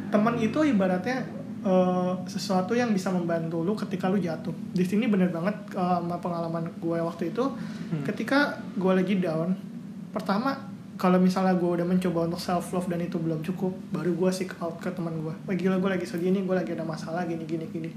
teman 0.07 0.39
itu 0.39 0.63
ibaratnya 0.63 1.27
uh, 1.67 2.15
sesuatu 2.23 2.71
yang 2.71 2.95
bisa 2.95 3.11
membantu 3.11 3.59
lu 3.59 3.75
ketika 3.75 4.07
lu 4.07 4.23
jatuh. 4.23 4.55
Di 4.71 4.87
sini 4.87 5.11
bener 5.11 5.27
banget 5.27 5.75
uh, 5.75 5.99
sama 5.99 6.15
pengalaman 6.23 6.71
gue 6.79 6.99
waktu 7.03 7.35
itu, 7.35 7.43
Hmm. 7.87 8.03
ketika 8.03 8.59
gue 8.75 8.91
lagi 8.91 9.15
down, 9.15 9.55
pertama 10.11 10.66
kalau 10.97 11.17
misalnya 11.17 11.53
gue 11.53 11.69
udah 11.71 11.85
mencoba 11.85 12.25
untuk 12.25 12.37
self 12.37 12.69
love 12.71 12.85
dan 12.85 12.99
itu 12.99 13.15
belum 13.15 13.39
cukup 13.41 13.69
baru 13.91 14.11
gue 14.11 14.29
seek 14.31 14.57
out 14.57 14.77
ke 14.77 14.89
teman 14.89 15.13
gue 15.15 15.29
wah 15.31 15.55
gila 15.55 15.77
gue 15.77 15.89
lagi 15.91 16.03
sedih 16.03 16.29
nih 16.31 16.41
gue 16.41 16.55
lagi 16.55 16.71
ada 16.71 16.81
masalah 16.83 17.21
gini 17.23 17.45
gini 17.45 17.65
gini 17.67 17.89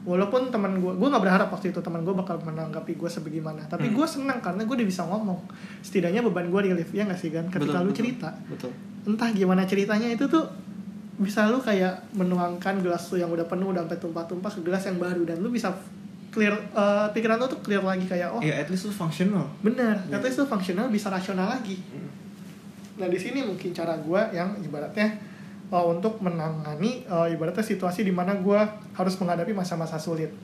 walaupun 0.00 0.48
teman 0.48 0.74
gue 0.76 0.90
gue 0.90 1.06
nggak 1.06 1.20
berharap 1.20 1.48
waktu 1.48 1.68
itu 1.68 1.78
teman 1.78 2.00
gue 2.00 2.10
bakal 2.12 2.34
menanggapi 2.40 2.92
gue 2.92 3.06
sebagaimana 3.08 3.62
tapi 3.64 3.86
Hmm. 3.86 3.94
gue 3.94 4.06
senang 4.08 4.38
karena 4.38 4.60
gue 4.60 4.74
udah 4.74 4.88
bisa 4.88 5.02
ngomong 5.04 5.38
setidaknya 5.80 6.20
beban 6.20 6.46
gue 6.46 6.60
relief 6.64 6.90
ya 6.90 7.04
nggak 7.04 7.16
sih 7.16 7.30
kan 7.30 7.46
ketika 7.46 7.62
Betul, 7.72 7.80
lu 7.80 7.86
betul. 7.86 7.98
cerita 7.98 8.28
Betul. 8.46 8.72
entah 9.06 9.30
gimana 9.30 9.62
ceritanya 9.62 10.08
itu 10.08 10.24
tuh 10.24 10.44
bisa 11.16 11.46
lu 11.46 11.58
kayak 11.58 12.10
menuangkan 12.12 12.78
gelas 12.78 13.06
lu 13.08 13.18
yang 13.18 13.28
udah 13.28 13.44
penuh 13.44 13.68
udah 13.68 13.82
sampai 13.84 13.98
tumpah-tumpah 13.98 14.50
ke 14.50 14.60
gelas 14.62 14.82
yang 14.82 14.96
baru 14.96 15.22
dan 15.24 15.38
lu 15.38 15.48
bisa 15.48 15.70
clear 16.28 16.54
eh, 16.54 17.06
pikiran 17.08 17.36
lu 17.36 17.46
tuh 17.48 17.58
clear 17.60 17.82
lagi 17.82 18.02
kayak 18.04 18.28
oh 18.28 18.38
Ya 18.40 18.54
at 18.56 18.66
least 18.66 18.84
lu 18.84 18.92
functional. 18.92 19.46
bener 19.60 19.98
Iya. 20.04 20.14
atau 20.16 20.26
itu 20.26 20.42
fungsional 20.44 20.86
bisa 20.88 21.06
rasional 21.08 21.46
lagi 21.48 21.78
nah 22.98 23.06
di 23.06 23.18
sini 23.18 23.46
mungkin 23.46 23.70
cara 23.70 23.94
gue 23.96 24.20
yang 24.34 24.58
ibaratnya 24.60 25.16
uh, 25.70 25.84
untuk 25.86 26.18
menangani 26.18 27.06
uh, 27.06 27.30
ibaratnya 27.30 27.62
situasi 27.62 28.02
di 28.04 28.12
mana 28.12 28.36
gue 28.36 28.60
harus 28.98 29.14
menghadapi 29.16 29.54
masa-masa 29.54 29.96
sulit 29.96 30.34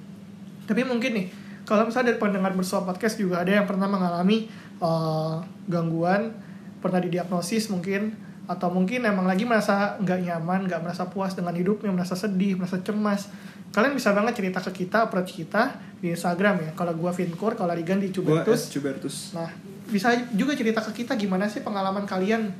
tapi 0.64 0.86
mungkin 0.86 1.12
nih 1.18 1.26
kalau 1.64 1.88
misalnya 1.88 2.14
dari 2.14 2.20
pendengar 2.20 2.52
bersua 2.52 2.84
podcast 2.84 3.16
juga 3.16 3.40
ada 3.42 3.50
yang 3.50 3.66
pernah 3.66 3.88
mengalami 3.88 4.48
uh, 4.80 5.42
gangguan 5.66 6.32
pernah 6.78 7.00
didiagnosis 7.00 7.72
mungkin 7.72 8.14
atau 8.44 8.68
mungkin 8.68 9.00
emang 9.08 9.24
lagi 9.24 9.48
merasa 9.48 9.96
nggak 10.04 10.20
nyaman 10.20 10.68
nggak 10.68 10.80
merasa 10.84 11.08
puas 11.08 11.32
dengan 11.32 11.56
hidupnya 11.56 11.88
merasa 11.88 12.12
sedih 12.12 12.60
merasa 12.60 12.76
cemas 12.84 13.32
kalian 13.72 13.96
bisa 13.96 14.12
banget 14.12 14.36
cerita 14.36 14.60
ke 14.60 14.84
kita 14.84 15.08
approach 15.08 15.32
kita 15.32 15.80
di 16.04 16.12
Instagram 16.12 16.60
ya 16.60 16.70
kalau 16.76 16.92
gua 16.92 17.10
Vinkur 17.10 17.56
kalau 17.56 17.72
Rigan 17.72 17.98
di 18.04 18.12
Gua 18.12 18.44
Cubertus 18.44 18.68
S. 18.68 18.70
Cubertus. 18.70 19.16
Nah, 19.32 19.48
bisa 19.86 20.12
juga 20.32 20.56
cerita 20.56 20.80
ke 20.80 21.04
kita 21.04 21.14
gimana 21.14 21.44
sih 21.44 21.60
pengalaman 21.60 22.04
kalian 22.04 22.52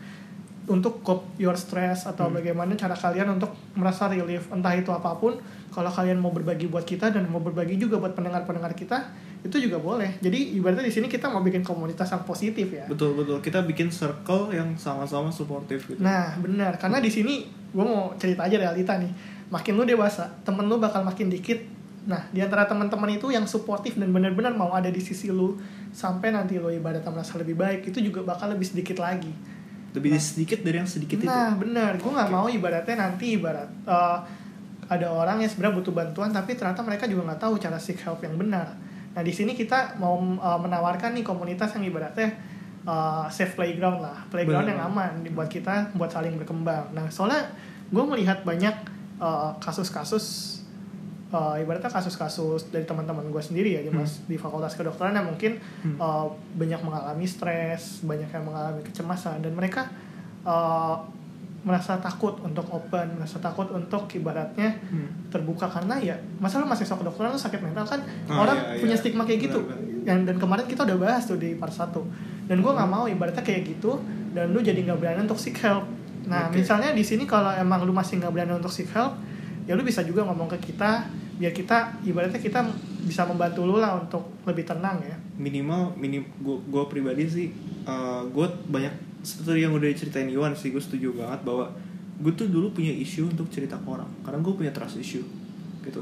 untuk 0.65 1.05
cope 1.05 1.29
your 1.37 1.53
stress 1.61 2.09
atau 2.09 2.33
Hmm. 2.33 2.41
bagaimana 2.41 2.73
cara 2.73 2.97
kalian 2.97 3.37
untuk 3.37 3.53
merasa 3.77 4.09
relief 4.09 4.49
entah 4.49 4.73
itu 4.73 4.89
apa 4.89 5.13
pun. 5.17 5.37
Kalau 5.69 5.91
kalian 5.91 6.23
mau 6.23 6.31
berbagi 6.31 6.71
buat 6.71 6.87
kita 6.87 7.11
dan 7.11 7.27
mau 7.27 7.43
berbagi 7.43 7.77
juga 7.77 7.99
buat 7.99 8.15
pendengar-pendengar 8.15 8.73
kita, 8.73 9.11
itu 9.43 9.59
juga 9.59 9.83
boleh. 9.83 10.23
Jadi 10.23 10.55
ibaratnya 10.55 10.87
di 10.87 10.95
sini 10.95 11.11
kita 11.11 11.27
mau 11.29 11.43
bikin 11.43 11.61
komunitas 11.61 12.09
yang 12.15 12.23
positif 12.23 12.71
ya. 12.71 12.87
Betul 12.87 13.19
betul. 13.19 13.43
Kita 13.43 13.67
bikin 13.67 13.91
circle 13.91 14.55
yang 14.55 14.79
sama-sama 14.79 15.35
suportif 15.35 15.85
gitu. 15.91 15.99
Nah, 15.99 16.39
benar. 16.39 16.79
Karena 16.79 17.03
di 17.03 17.11
sini 17.11 17.43
gue 17.75 17.85
mau 17.85 18.15
cerita 18.15 18.47
aja 18.47 18.57
realita 18.57 18.95
nih. 18.97 19.11
Makin 19.51 19.75
lu 19.75 19.85
dewasa, 19.85 20.31
temen 20.47 20.65
lu 20.65 20.79
bakal 20.79 21.03
makin 21.03 21.27
dikit. 21.29 21.59
Nah, 22.05 22.29
di 22.29 22.45
antara 22.45 22.69
teman-teman 22.69 23.17
itu 23.17 23.33
yang 23.33 23.49
suportif 23.49 23.97
dan 23.97 24.13
benar-benar 24.13 24.53
mau 24.53 24.77
ada 24.77 24.93
di 24.93 25.01
sisi 25.01 25.33
lu 25.33 25.57
sampai 25.89 26.37
nanti 26.37 26.61
lu 26.61 26.69
ibaratnya 26.69 27.09
merasa 27.09 27.41
lebih 27.41 27.57
baik, 27.57 27.89
itu 27.89 28.05
juga 28.05 28.21
bakal 28.21 28.53
lebih 28.53 28.69
sedikit 28.69 29.01
lagi. 29.01 29.33
Lebih 29.97 30.21
sedikit 30.21 30.61
dari 30.61 30.85
yang 30.85 30.91
sedikit 30.91 31.17
itu. 31.17 31.31
Nah, 31.31 31.57
benar. 31.57 31.97
Gue 31.97 32.13
nggak 32.13 32.29
Oke. 32.29 32.37
mau 32.37 32.47
ibaratnya 32.51 33.09
nanti 33.09 33.41
ibarat 33.41 33.71
eh, 33.89 34.19
ada 34.85 35.07
orang 35.09 35.41
yang 35.41 35.49
sebenarnya 35.49 35.75
butuh 35.81 35.95
bantuan, 35.97 36.29
tapi 36.29 36.53
ternyata 36.53 36.85
mereka 36.85 37.09
juga 37.09 37.33
nggak 37.33 37.41
tahu 37.41 37.55
cara 37.57 37.81
seek 37.81 38.05
help 38.05 38.21
yang 38.21 38.37
benar. 38.37 38.77
Nah, 39.15 39.23
di 39.25 39.33
sini 39.33 39.57
kita 39.57 39.97
mau 39.97 40.21
eh, 40.21 40.59
menawarkan 40.61 41.17
nih 41.17 41.25
komunitas 41.25 41.73
yang 41.73 41.89
ibaratnya 41.89 42.37
eh, 42.85 43.25
safe 43.33 43.57
playground 43.57 44.05
lah, 44.05 44.29
playground 44.29 44.69
Benar. 44.69 44.77
yang 44.77 44.81
aman 44.93 45.13
buat 45.33 45.49
kita 45.49 45.97
buat 45.97 46.13
saling 46.13 46.37
berkembang. 46.37 46.93
Nah, 46.93 47.09
soalnya 47.09 47.49
gue 47.89 48.05
melihat 48.05 48.45
banyak 48.45 48.77
eh, 49.25 49.51
kasus-kasus 49.63 50.61
eh, 51.35 51.61
ibaratnya 51.61 51.91
kasus-kasus 51.91 52.71
dari 52.71 52.83
teman-teman 52.83 53.27
gue 53.27 53.43
sendiri 53.43 53.71
ya 53.73 53.83
di 53.83 53.91
mas 53.91 54.23
di 54.25 54.37
fakultas 54.37 54.73
kedokteran 54.73 55.13
yang 55.13 55.27
mungkin 55.27 55.59
Hmm. 55.83 55.97
eh, 55.97 56.27
banyak 56.55 56.81
mengalami 56.81 57.27
stres, 57.27 57.83
banyak 58.01 58.29
yang 58.29 58.45
mengalami 58.45 58.81
kecemasan 58.83 59.41
dan 59.41 59.53
mereka 59.53 59.91
eh, 60.43 60.97
merasa 61.65 61.97
takut 61.97 62.37
untuk 62.39 62.69
open, 62.69 63.17
merasa 63.17 63.41
takut 63.41 63.65
untuk 63.71 64.05
ibaratnya 64.13 64.77
Hmm. 64.85 65.09
terbuka 65.29 65.65
karena 65.65 65.97
ya 65.99 66.13
masalah 66.37 66.65
mahasiswa 66.65 66.93
kedokteran 66.95 67.33
tuh 67.33 67.41
sakit 67.41 67.61
mental 67.61 67.83
kan 67.83 68.01
Oh, 68.29 68.39
orang 68.39 68.59
iya, 68.71 68.79
punya 68.79 68.93
iya. 68.93 69.01
stigma 69.01 69.25
kayak 69.25 69.41
gitu 69.43 69.65
Benar, 70.05 70.21
dan 70.23 70.37
kemarin 70.37 70.65
kita 70.65 70.85
udah 70.85 70.99
bahas 71.01 71.25
tuh 71.25 71.35
di 71.35 71.57
part 71.57 71.73
1 71.73 72.05
dan 72.45 72.61
gue 72.61 72.69
nggak 72.69 72.85
mau 72.87 73.05
ibaratnya 73.07 73.41
kayak 73.41 73.65
gitu 73.67 73.97
dan 74.31 74.53
lu 74.53 74.61
jadi 74.61 74.77
nggak 74.79 75.01
berani 75.01 75.25
untuk 75.25 75.41
seek 75.41 75.57
help 75.59 75.89
nah 76.25 76.47
Oke. 76.47 76.61
misalnya 76.61 76.93
di 76.93 77.01
sini 77.01 77.25
kalau 77.25 77.49
emang 77.51 77.81
lu 77.83 77.91
masih 77.91 78.21
nggak 78.21 78.29
berani 78.31 78.53
untuk 78.55 78.69
seek 78.69 78.93
help 78.93 79.17
ya 79.65 79.73
lu 79.73 79.81
bisa 79.81 80.05
juga 80.05 80.21
ngomong 80.23 80.53
ke 80.53 80.61
kita 80.63 81.09
biar 81.35 81.51
kita 81.51 81.99
ibaratnya 82.07 82.39
kita 82.39 82.63
bisa 83.05 83.27
membantu 83.27 83.67
lu 83.67 83.77
lah 83.83 83.99
untuk 83.99 84.23
lebih 84.47 84.65
tenang 84.65 85.03
ya. 85.03 85.17
Minimal 85.35 85.99
minim 85.99 86.23
gua 86.43 86.87
pribadi 86.87 87.27
sih 87.27 87.49
uh, 87.85 88.23
gue 88.31 88.47
banyak 88.71 88.93
seperti 89.25 89.65
yang 89.65 89.73
udah 89.73 89.89
diceritain 89.89 90.29
Iwan 90.29 90.53
sih 90.53 90.71
gue 90.71 90.81
setuju 90.81 91.17
banget 91.17 91.41
bahwa 91.43 91.73
gue 92.21 92.33
tuh 92.37 92.47
dulu 92.47 92.71
punya 92.71 92.93
isu 92.93 93.33
untuk 93.33 93.49
cerita 93.51 93.75
ke 93.81 93.89
orang. 93.89 94.09
Karena 94.23 94.39
gue 94.41 94.55
punya 94.55 94.73
trust 94.73 95.01
issue 95.01 95.25
gitu. 95.83 96.01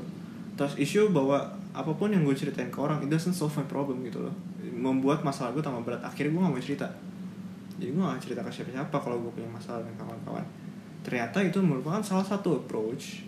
Trust 0.59 0.77
issue 0.77 1.09
bahwa 1.09 1.39
apa 1.73 1.93
pun 1.97 2.13
yang 2.13 2.23
gue 2.29 2.37
ceritain 2.37 2.69
ke 2.69 2.79
orang 2.79 3.01
it 3.01 3.09
doesn't 3.09 3.35
solve 3.35 3.55
my 3.57 3.67
problem 3.67 4.05
gitu 4.05 4.21
loh. 4.21 4.35
Membuat 4.61 5.25
masalah 5.25 5.55
gue 5.57 5.63
tambah 5.65 5.81
berat. 5.83 6.03
Akhirnya 6.05 6.35
gue 6.35 6.43
gak 6.43 6.53
mau 6.53 6.61
cerita. 6.61 6.89
Jadi 7.81 7.91
gue 7.95 8.03
gak 8.03 8.21
cerita 8.21 8.41
ke 8.45 8.51
siapa-siapa 8.53 8.97
kalau 9.01 9.17
gue 9.23 9.33
punya 9.33 9.49
masalah 9.49 9.81
dengan 9.81 10.05
kawan-kawan. 10.05 10.45
Ternyata 11.03 11.43
itu 11.43 11.59
merupakan 11.65 12.03
salah 12.05 12.27
satu 12.27 12.63
approach 12.63 13.27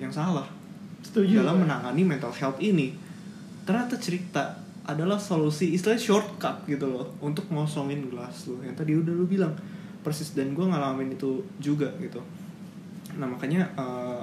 yang 0.00 0.08
salah 0.08 0.59
setuju. 1.04 1.42
Dalam 1.42 1.64
menangani 1.64 2.02
mental 2.06 2.32
health 2.32 2.60
ini 2.60 2.94
ternyata 3.64 3.94
cerita 4.00 4.56
adalah 4.88 5.20
solusi 5.20 5.76
istilahnya 5.76 6.02
shortcut 6.02 6.66
gitu 6.66 6.90
loh 6.90 7.06
untuk 7.22 7.46
ngosongin 7.52 8.10
gelas 8.10 8.48
lo. 8.50 8.58
Yang 8.64 8.76
tadi 8.82 8.92
udah 8.96 9.12
lu 9.14 9.26
bilang 9.28 9.52
persis 10.00 10.32
dan 10.32 10.56
gue 10.56 10.64
ngalamin 10.64 11.12
itu 11.14 11.44
juga 11.60 11.86
gitu. 12.00 12.18
Nah 13.20 13.28
makanya 13.28 13.68
eh, 13.76 14.22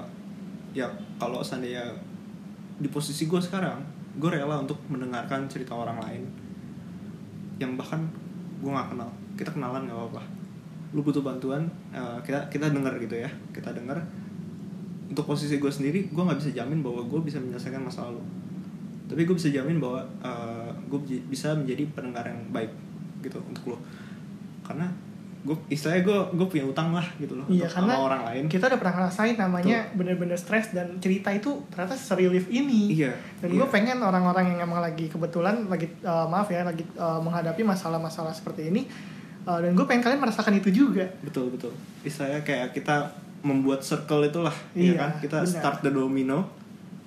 ya 0.73 0.89
kalau 1.21 1.39
seandainya 1.45 1.85
di 2.77 2.89
posisi 2.89 3.25
gue 3.25 3.39
sekarang 3.41 3.81
gue 4.17 4.29
rela 4.29 4.59
untuk 4.59 4.81
mendengarkan 4.89 5.45
cerita 5.45 5.77
orang 5.77 6.01
lain. 6.01 6.23
Yang 7.61 7.71
bahkan 7.77 8.01
gue 8.59 8.71
nggak 8.73 8.97
kenal. 8.97 9.09
Kita 9.37 9.53
kenalan 9.53 9.85
nggak 9.85 9.97
apa-apa. 9.97 10.23
Lu 10.97 11.05
butuh 11.05 11.21
bantuan 11.21 11.69
eh, 11.93 12.19
kita 12.25 12.49
kita 12.49 12.73
dengar 12.73 12.97
gitu 12.97 13.15
ya. 13.15 13.29
Kita 13.53 13.71
dengar 13.71 14.01
untuk 15.07 15.23
posisi 15.23 15.55
gue 15.57 15.71
sendiri 15.71 16.11
gue 16.11 16.23
nggak 16.23 16.39
bisa 16.39 16.51
jamin 16.51 16.83
bahwa 16.83 17.03
gue 17.07 17.19
bisa 17.23 17.39
menyelesaikan 17.39 17.83
masalah 17.83 18.15
lu. 18.15 18.23
Tapi 19.07 19.23
gue 19.23 19.35
bisa 19.39 19.47
jamin 19.47 19.79
bahwa 19.79 20.03
gue 20.87 20.99
bisa 21.27 21.55
menjadi 21.55 21.83
pendengar 21.91 22.27
yang 22.27 22.39
baik 22.51 22.71
gitu 23.21 23.39
untuk 23.43 23.75
lo 23.75 23.77
karena 24.63 24.87
gue 25.47 25.55
istilahnya 25.71 26.03
gue 26.03 26.19
gue 26.35 26.47
punya 26.49 26.65
utang 26.67 26.91
lah 26.91 27.07
gitu 27.23 27.39
loh 27.39 27.47
Iya, 27.47 27.71
untuk 27.71 27.75
karena 27.79 27.93
sama 27.95 28.03
orang 28.03 28.21
lain. 28.27 28.43
kita 28.51 28.67
udah 28.67 28.79
pernah 28.83 28.95
ngerasain 28.99 29.35
namanya 29.39 29.79
bener-bener 29.95 30.35
stres 30.35 30.75
dan 30.75 30.99
cerita 30.99 31.31
itu 31.31 31.63
ternyata 31.71 31.95
serelief 31.95 32.51
ini. 32.51 32.91
Iya 32.99 33.15
dan 33.39 33.47
iya. 33.55 33.59
gue 33.63 33.67
pengen 33.71 33.97
orang-orang 34.03 34.55
yang 34.55 34.67
emang 34.67 34.83
lagi 34.83 35.07
kebetulan 35.07 35.71
lagi 35.71 35.87
uh, 36.03 36.27
maaf 36.27 36.51
ya 36.51 36.67
lagi 36.67 36.83
uh, 36.99 37.23
menghadapi 37.23 37.63
masalah-masalah 37.63 38.35
seperti 38.35 38.67
ini 38.75 38.91
uh, 39.47 39.63
dan 39.63 39.71
gue 39.71 39.85
pengen 39.87 40.03
kalian 40.03 40.19
merasakan 40.19 40.59
itu 40.59 40.67
juga. 40.73 41.07
Betul 41.23 41.55
betul. 41.55 41.71
Istilahnya 42.03 42.43
kayak 42.43 42.75
kita 42.75 43.15
membuat 43.39 43.81
circle 43.81 44.23
itulah 44.23 44.53
Iya, 44.73 44.91
ya 44.91 44.93
kan? 44.97 45.11
Kita 45.19 45.37
benar. 45.39 45.51
start 45.51 45.77
the 45.81 45.91
domino 45.91 46.49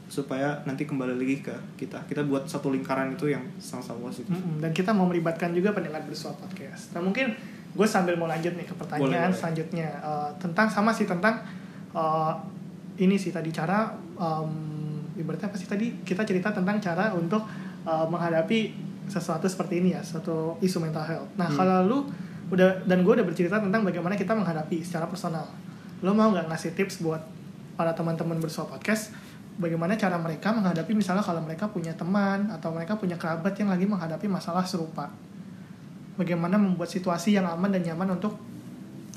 supaya 0.06 0.58
nanti 0.64 0.84
kembali 0.84 1.14
lagi 1.14 1.38
ke 1.38 1.54
kita. 1.76 2.02
Kita 2.04 2.22
buat 2.22 2.42
satu 2.44 2.68
lingkaran 2.68 3.14
itu 3.14 3.28
yang 3.28 3.46
sama-sama 3.56 4.10
positif. 4.10 4.26
Mm-mm, 4.28 4.58
dan 4.58 4.70
kita 4.70 4.90
mau 4.90 5.06
melibatkan 5.06 5.50
juga 5.50 5.70
pendengar 5.70 6.02
bersua 6.02 6.34
podcast. 6.34 6.90
Nah 6.90 7.00
mungkin 7.00 7.30
gue 7.70 7.86
sambil 7.86 8.14
mau 8.14 8.26
lanjut 8.26 8.50
nih 8.50 8.66
ke 8.66 8.74
pertanyaan 8.74 9.06
Boleh, 9.06 9.22
boleh. 9.24 9.36
selanjutnya. 9.36 9.88
Uh, 10.00 10.30
tentang 10.36 10.66
sama 10.66 10.90
sih 10.90 11.06
tentang 11.06 11.38
uh, 11.90 12.34
ini 12.96 13.14
sih 13.14 13.30
tadi 13.30 13.48
cara 13.48 13.86
um, 14.16 14.50
ibaratnya 15.14 15.46
apa 15.46 15.54
sih 15.54 15.66
tadi? 15.66 15.94
Kita 16.00 16.22
cerita 16.22 16.50
tentang 16.50 16.78
cara 16.78 17.14
untuk 17.14 17.46
uh, 17.82 18.06
menghadapi 18.06 18.74
sesuatu 19.06 19.46
seperti 19.46 19.78
ini 19.78 19.94
ya 19.94 20.02
suatu 20.02 20.58
isu 20.58 20.78
mental 20.80 21.02
health. 21.02 21.30
Nah 21.34 21.46
Hmm. 21.46 21.54
kalau 21.56 21.78
lu 21.86 21.98
udah 22.50 22.82
dan 22.82 23.00
gue 23.00 23.12
udah 23.12 23.22
bercerita 23.22 23.58
tentang 23.58 23.82
bagaimana 23.84 24.14
kita 24.14 24.34
menghadapi 24.34 24.82
secara 24.82 25.06
personal 25.06 25.46
lo 26.00 26.16
mau 26.16 26.32
nggak 26.32 26.48
ngasih 26.48 26.72
tips 26.76 27.04
buat 27.04 27.20
para 27.76 27.92
teman-teman 27.92 28.40
bersua 28.40 28.68
podcast? 28.68 29.12
Bagaimana 29.60 29.92
cara 29.98 30.16
mereka 30.16 30.56
menghadapi 30.56 30.96
misalnya 30.96 31.20
kalau 31.20 31.44
mereka 31.44 31.68
punya 31.68 31.92
teman 31.92 32.48
atau 32.48 32.72
mereka 32.72 32.96
punya 32.96 33.20
kerabat 33.20 33.52
yang 33.60 33.68
lagi 33.68 33.84
menghadapi 33.84 34.24
masalah 34.24 34.64
serupa? 34.64 35.12
Bagaimana 36.16 36.56
membuat 36.56 36.88
situasi 36.88 37.36
yang 37.36 37.44
aman 37.44 37.68
dan 37.68 37.84
nyaman 37.84 38.16
untuk 38.16 38.40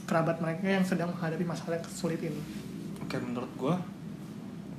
kerabat 0.04 0.44
mereka 0.44 0.68
yang 0.68 0.84
sedang 0.84 1.12
menghadapi 1.16 1.48
masalah 1.48 1.80
yang 1.80 1.88
sulit 1.88 2.20
ini? 2.20 2.40
Oke 3.00 3.16
menurut 3.20 3.52
gue 3.56 3.75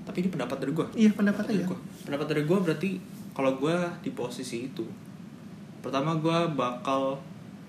tapi 0.04 0.20
ini 0.20 0.28
pendapat 0.28 0.56
dari 0.60 0.72
gue 0.76 0.86
iya 0.94 1.10
pendapat 1.10 1.44
dari 1.48 1.64
aja. 1.64 1.68
gua. 1.72 1.78
pendapat 2.04 2.26
dari 2.28 2.42
gue 2.44 2.58
berarti 2.60 2.90
kalau 3.32 3.56
gue 3.56 3.76
di 4.04 4.10
posisi 4.12 4.68
itu 4.68 4.84
pertama 5.80 6.16
gue 6.20 6.38
bakal 6.52 7.18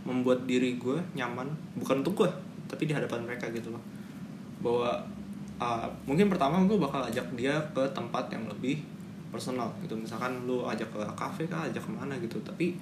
membuat 0.04 0.44
diri 0.46 0.75
gue 0.75 1.00
nyaman 1.15 1.48
bukan 1.80 2.04
untuk 2.04 2.24
gue 2.24 2.32
tapi 2.68 2.86
di 2.86 2.94
hadapan 2.94 3.24
mereka 3.24 3.48
gitu 3.56 3.72
loh 3.72 3.82
bahwa 4.64 5.02
uh, 5.60 5.88
mungkin 6.08 6.28
pertama 6.28 6.64
gue 6.64 6.78
bakal 6.80 7.04
ajak 7.04 7.26
dia 7.36 7.56
ke 7.72 7.84
tempat 7.96 8.28
yang 8.32 8.48
lebih 8.48 8.84
personal 9.32 9.68
gitu. 9.84 9.96
Misalkan 9.96 10.48
lu 10.48 10.64
ajak 10.64 10.88
ke 10.92 11.02
kafe 11.16 11.44
kah 11.48 11.68
ajak 11.68 11.84
ke 11.84 11.92
mana 11.92 12.16
gitu. 12.20 12.40
Tapi 12.44 12.76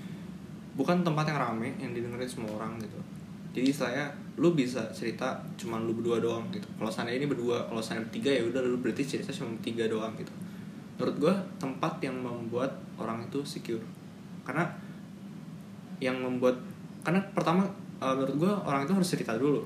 bukan 0.74 1.06
tempat 1.06 1.26
yang 1.30 1.38
rame 1.38 1.70
yang 1.78 1.94
didengerin 1.94 2.30
semua 2.30 2.54
orang 2.58 2.78
gitu. 2.82 2.98
Jadi 3.54 3.70
saya 3.70 4.10
lu 4.42 4.58
bisa 4.58 4.82
cerita 4.90 5.38
cuma 5.54 5.78
lu 5.78 5.94
berdua 5.94 6.18
doang 6.18 6.50
gitu. 6.50 6.66
Kalau 6.78 6.90
sana 6.90 7.14
ini 7.14 7.30
berdua 7.30 7.62
kalau 7.70 7.82
sana 7.82 8.02
bertiga 8.02 8.34
ya 8.34 8.42
udah 8.50 8.62
lu 8.66 8.82
berarti 8.82 9.06
cerita 9.06 9.30
cuma 9.30 9.54
bertiga 9.58 9.86
doang 9.86 10.14
gitu. 10.18 10.34
Menurut 10.98 11.16
gua 11.22 11.34
tempat 11.62 12.02
yang 12.02 12.18
membuat 12.18 12.74
orang 12.98 13.22
itu 13.26 13.46
secure. 13.46 13.82
Karena 14.42 14.66
yang 16.02 16.18
membuat 16.18 16.58
karena 17.06 17.22
pertama 17.38 17.70
uh, 18.02 18.18
menurut 18.18 18.36
gua 18.42 18.54
orang 18.66 18.90
itu 18.90 18.94
harus 18.98 19.10
cerita 19.14 19.38
dulu 19.38 19.62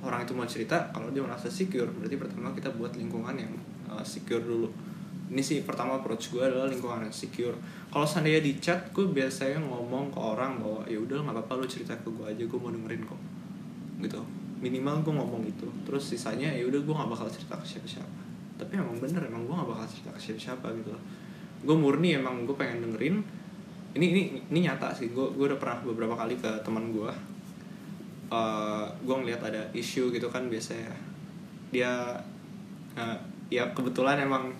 orang 0.00 0.24
itu 0.24 0.32
mau 0.32 0.48
cerita 0.48 0.88
kalau 0.92 1.12
dia 1.12 1.20
merasa 1.20 1.52
secure 1.52 1.88
berarti 1.92 2.16
pertama 2.16 2.52
kita 2.56 2.72
buat 2.72 2.96
lingkungan 2.96 3.36
yang 3.36 3.52
uh, 3.88 4.04
secure 4.04 4.40
dulu. 4.40 4.68
Ini 5.30 5.38
sih 5.46 5.62
pertama 5.62 6.02
approach 6.02 6.34
gue 6.34 6.42
adalah 6.42 6.66
lingkungan 6.66 7.06
yang 7.06 7.14
secure. 7.14 7.54
Kalau 7.86 8.02
seandainya 8.02 8.42
di 8.42 8.58
chat 8.58 8.90
gue 8.90 9.06
biasanya 9.06 9.62
ngomong 9.62 10.10
ke 10.10 10.18
orang 10.18 10.58
bahwa 10.58 10.82
ya 10.90 10.98
udah 10.98 11.22
nggak 11.22 11.36
apa-apa 11.38 11.62
lu 11.62 11.66
cerita 11.70 11.94
ke 11.94 12.10
gue 12.10 12.26
aja 12.26 12.42
gue 12.42 12.58
mau 12.58 12.74
dengerin 12.74 13.02
kok. 13.06 13.20
Gitu. 14.02 14.20
Minimal 14.58 15.06
gue 15.06 15.14
ngomong 15.14 15.42
itu. 15.46 15.70
Terus 15.86 16.02
sisanya 16.02 16.50
ya 16.50 16.66
udah 16.66 16.82
gue 16.82 16.94
nggak 16.98 17.10
bakal 17.14 17.30
cerita 17.30 17.54
ke 17.54 17.62
siapa-siapa. 17.62 18.18
Tapi 18.58 18.72
emang 18.74 18.98
bener 18.98 19.22
emang 19.22 19.46
gue 19.46 19.54
nggak 19.54 19.70
bakal 19.70 19.86
cerita 19.86 20.10
ke 20.10 20.18
siapa-siapa 20.18 20.66
gitu 20.82 20.90
gue 21.60 21.76
murni 21.76 22.16
emang 22.16 22.48
gue 22.48 22.56
pengen 22.56 22.88
dengerin. 22.88 23.20
Ini 23.90 24.06
ini 24.06 24.22
ini 24.48 24.58
nyata 24.64 24.94
sih. 24.94 25.12
Gue 25.12 25.28
gue 25.34 25.44
udah 25.50 25.58
pernah 25.60 25.82
beberapa 25.84 26.14
kali 26.16 26.38
ke 26.40 26.50
teman 26.64 26.88
gue 26.94 27.10
uh, 28.30 28.86
gue 29.02 29.16
ngeliat 29.20 29.42
ada 29.42 29.62
isu 29.74 30.14
gitu 30.14 30.30
kan 30.30 30.46
biasanya. 30.46 30.94
Dia 31.74 32.16
uh, 32.96 33.18
ya 33.50 33.66
kebetulan 33.74 34.22
emang 34.22 34.54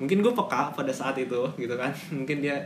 mungkin 0.00 0.20
gue 0.24 0.32
peka 0.32 0.72
pada 0.72 0.90
saat 0.90 1.14
itu 1.20 1.44
gitu 1.60 1.74
kan. 1.76 1.92
Mungkin 2.16 2.40
dia 2.42 2.56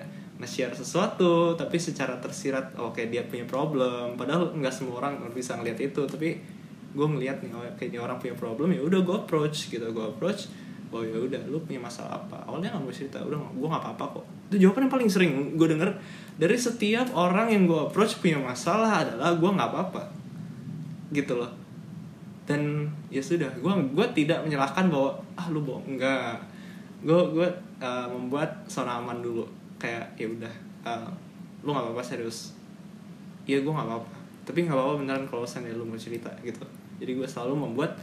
nge-share 0.40 0.72
sesuatu 0.72 1.52
tapi 1.52 1.76
secara 1.76 2.16
tersirat 2.16 2.78
oke 2.78 3.02
dia 3.10 3.26
punya 3.26 3.44
problem. 3.44 4.16
Padahal 4.16 4.54
nggak 4.56 4.72
semua 4.72 5.02
orang 5.04 5.20
bisa 5.34 5.58
ngeliat 5.58 5.76
itu 5.76 6.00
tapi 6.06 6.40
gue 6.90 7.06
ngeliat 7.06 7.38
nih 7.44 7.54
oh, 7.54 7.62
kayaknya 7.78 8.02
orang 8.02 8.18
punya 8.18 8.34
problem 8.34 8.74
ya 8.74 8.80
udah 8.80 9.00
gue 9.02 9.16
approach 9.26 9.68
gitu. 9.68 9.84
Gue 9.92 10.06
approach 10.06 10.48
oh 10.90 11.06
ya 11.06 11.14
udah 11.14 11.38
lu 11.46 11.62
punya 11.62 11.78
masalah 11.78 12.18
apa? 12.18 12.40
Awalnya 12.50 12.74
nggak 12.74 12.82
mau 12.82 12.90
cerita 12.90 13.18
udah 13.22 13.38
gue 13.38 13.68
nggak 13.68 13.82
apa-apa 13.84 14.04
kok. 14.18 14.24
Itu 14.50 14.56
jawaban 14.66 14.88
yang 14.88 14.92
paling 14.96 15.10
sering 15.12 15.30
gue 15.54 15.68
denger. 15.70 15.90
Dari 16.40 16.56
setiap 16.56 17.12
orang 17.14 17.52
yang 17.52 17.68
gue 17.68 17.78
approach 17.92 18.18
punya 18.18 18.40
masalah 18.40 19.04
adalah 19.06 19.36
gue 19.36 19.50
nggak 19.54 19.70
apa-apa 19.70 20.19
gitu 21.10 21.38
loh. 21.38 21.50
Dan 22.46 22.86
ya 23.12 23.22
sudah 23.22 23.50
gue 23.58 23.72
gue 23.94 24.06
tidak 24.14 24.42
menyalahkan 24.42 24.90
bahwa 24.90 25.14
ah 25.38 25.46
lu 25.50 25.62
bohong. 25.62 25.96
Enggak. 25.96 26.38
Gue 27.02 27.20
gue 27.34 27.48
uh, 27.82 28.06
membuat 28.10 28.50
zona 28.66 28.98
aman 28.98 29.22
dulu. 29.22 29.46
Kayak 29.78 30.10
ya 30.18 30.26
udah 30.26 30.54
uh, 30.86 31.10
lu 31.62 31.70
nggak 31.70 31.90
apa-apa 31.90 32.02
serius. 32.02 32.54
Iya 33.46 33.62
gue 33.62 33.72
nggak 33.72 33.86
apa-apa. 33.86 34.10
Tapi 34.46 34.66
nggak 34.66 34.76
apa-apa 34.76 34.94
beneran 35.02 35.24
kalau 35.28 35.42
misalnya 35.46 35.74
lu 35.76 35.84
mau 35.86 35.98
cerita 35.98 36.30
gitu. 36.42 36.64
Jadi 36.98 37.12
gue 37.16 37.26
selalu 37.28 37.54
membuat 37.70 37.94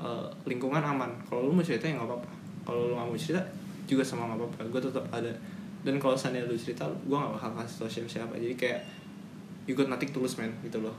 uh, 0.00 0.28
lingkungan 0.48 0.80
aman. 0.80 1.10
Kalau 1.28 1.48
lu 1.48 1.52
mau 1.52 1.64
cerita 1.64 1.88
ya 1.88 2.00
nggak 2.00 2.08
apa-apa. 2.08 2.30
Kalau 2.64 2.80
lu 2.88 2.94
nggak 2.96 3.08
mau 3.12 3.18
cerita 3.18 3.42
juga 3.84 4.02
sama 4.06 4.32
nggak 4.32 4.38
apa-apa. 4.40 4.58
Gue 4.72 4.80
tetap 4.80 5.04
ada. 5.12 5.32
Dan 5.82 5.98
kalau 5.98 6.14
misalnya 6.14 6.46
lu 6.46 6.54
cerita 6.54 6.86
gue 6.86 7.16
nggak 7.16 7.32
bakal 7.36 7.50
kasih 7.58 7.76
tau 7.82 7.90
siapa 7.90 8.08
siapa 8.08 8.34
jadi 8.38 8.54
kayak 8.54 8.80
you 9.66 9.74
got 9.74 9.90
nothing 9.90 10.10
to 10.10 10.22
lose 10.22 10.38
man 10.38 10.50
gitu 10.62 10.78
loh 10.78 10.94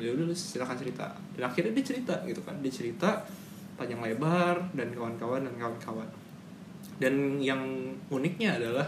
ya 0.00 0.10
udah 0.16 0.32
silakan 0.32 0.76
cerita. 0.76 1.06
Dan 1.36 1.46
akhirnya 1.46 1.72
dia 1.76 1.84
cerita 1.84 2.14
gitu 2.24 2.40
kan. 2.42 2.56
Dia 2.64 2.72
cerita 2.72 3.20
panjang 3.76 4.00
lebar 4.00 4.60
dan 4.74 4.92
kawan-kawan 4.92 5.46
dan 5.46 5.54
kawan-kawan. 5.56 6.08
Dan 7.00 7.40
yang 7.40 7.60
uniknya 8.12 8.60
adalah 8.60 8.84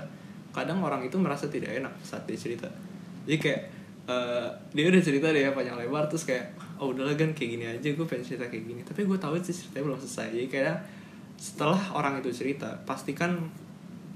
kadang 0.53 0.85
orang 0.85 1.01
itu 1.05 1.17
merasa 1.17 1.49
tidak 1.49 1.73
enak 1.81 1.93
saat 2.05 2.29
dia 2.29 2.37
cerita. 2.37 2.69
Jadi 3.25 3.39
kayak 3.41 3.61
uh, 4.09 4.49
dia 4.73 4.85
udah 4.93 5.01
cerita 5.01 5.33
deh 5.33 5.49
panjang 5.55 5.79
lebar 5.81 6.11
terus 6.13 6.29
kayak 6.29 6.53
oh 6.77 6.93
udahlah 6.93 7.15
kan 7.15 7.31
kayak 7.33 7.51
gini 7.57 7.65
aja 7.65 7.89
gue 7.95 8.07
pengen 8.09 8.25
cerita 8.25 8.51
kayak 8.51 8.65
gini. 8.69 8.81
Tapi 8.85 9.09
gue 9.09 9.17
tahu 9.17 9.39
sih 9.41 9.57
ceritanya 9.57 9.85
belum 9.93 9.99
selesai. 10.03 10.29
Jadi 10.35 10.47
kayak 10.53 10.77
setelah 11.41 11.81
orang 11.97 12.21
itu 12.21 12.31
cerita 12.31 12.77
pastikan 12.85 13.35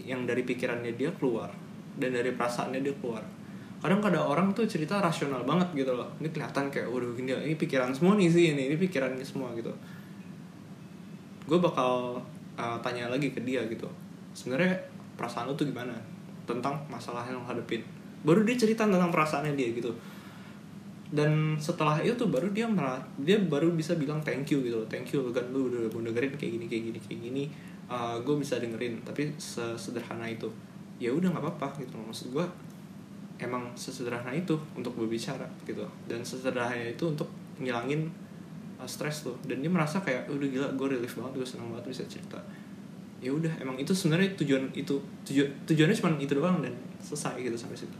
yang 0.06 0.28
dari 0.28 0.46
pikirannya 0.46 0.94
dia 0.94 1.10
keluar 1.16 1.50
dan 1.96 2.14
dari 2.14 2.30
perasaannya 2.30 2.80
dia 2.84 2.94
keluar 3.00 3.24
kadang 3.76 4.00
ada 4.00 4.21
orang 4.25 4.56
tuh 4.56 4.64
cerita 4.64 4.99
rasional 4.99 5.45
banget 5.45 5.85
gitu 5.85 5.92
loh. 5.92 6.09
Ini 6.18 6.33
kelihatan 6.33 6.73
kayak 6.73 6.88
waduh 6.88 7.12
gini 7.12 7.33
ini 7.37 7.54
pikiran 7.61 7.92
semua 7.92 8.16
nih 8.16 8.28
sih 8.33 8.56
ini 8.56 8.73
ini 8.73 8.76
pikirannya 8.80 9.23
semua 9.23 9.52
gitu. 9.52 9.71
Gue 11.45 11.59
bakal 11.61 12.16
uh, 12.56 12.78
tanya 12.80 13.12
lagi 13.12 13.30
ke 13.30 13.40
dia 13.45 13.62
gitu. 13.68 13.87
Sebenarnya 14.33 14.73
perasaan 15.14 15.49
lu 15.49 15.54
tuh 15.54 15.68
gimana 15.68 15.92
tentang 16.49 16.80
masalah 16.88 17.23
yang 17.28 17.40
lo 17.40 17.47
hadepin? 17.47 17.85
Baru 18.25 18.42
dia 18.42 18.56
cerita 18.56 18.88
tentang 18.88 19.12
perasaannya 19.12 19.52
dia 19.54 19.71
gitu. 19.71 19.92
Dan 21.06 21.54
setelah 21.61 22.02
itu 22.02 22.26
baru 22.26 22.50
dia 22.50 22.66
malah 22.66 22.99
dia 23.23 23.38
baru 23.38 23.71
bisa 23.71 23.95
bilang 23.95 24.18
thank 24.26 24.50
you 24.50 24.59
gitu 24.59 24.83
thank 24.90 25.06
you 25.14 25.23
kan 25.30 25.47
lu 25.54 25.71
udah 25.71 25.87
mau 25.95 26.02
dengerin 26.02 26.35
kayak 26.35 26.59
gini 26.59 26.66
kayak 26.66 26.83
gini 26.90 26.99
kayak 26.99 27.21
gini. 27.30 27.45
Uh, 27.87 28.18
gue 28.25 28.35
bisa 28.40 28.59
dengerin 28.59 28.99
tapi 29.04 29.30
sesederhana 29.37 30.26
itu. 30.26 30.49
Ya 30.97 31.12
udah 31.12 31.28
nggak 31.28 31.45
apa-apa 31.45 31.85
gitu 31.85 31.95
maksud 32.00 32.33
gue 32.33 32.47
emang 33.37 33.73
sesederhana 33.76 34.33
itu 34.33 34.57
untuk 34.76 34.97
berbicara 34.97 35.44
gitu. 35.64 35.85
Dan 36.09 36.25
sesederhana 36.25 36.77
itu 36.77 37.05
untuk 37.09 37.29
ngilangin 37.61 38.09
uh, 38.81 38.88
stres 38.88 39.25
tuh. 39.25 39.37
Dan 39.44 39.61
dia 39.64 39.70
merasa 39.70 40.01
kayak 40.01 40.29
udah 40.29 40.49
gila 40.49 40.68
gue 40.75 40.87
relief 40.96 41.16
banget 41.16 41.40
gue 41.40 41.49
senang 41.49 41.72
banget 41.72 41.92
bisa 41.92 42.05
cerita. 42.09 42.40
Ya 43.20 43.33
udah 43.33 43.53
emang 43.61 43.81
itu 43.81 43.96
sebenarnya 43.96 44.37
tujuan 44.37 44.68
itu 44.77 45.01
tujuan 45.25 45.49
tujuannya 45.64 45.96
cuma 45.96 46.11
itu 46.20 46.33
doang 46.37 46.61
dan 46.61 46.75
selesai 47.01 47.40
gitu 47.40 47.57
sampai 47.57 47.79
situ. 47.79 47.99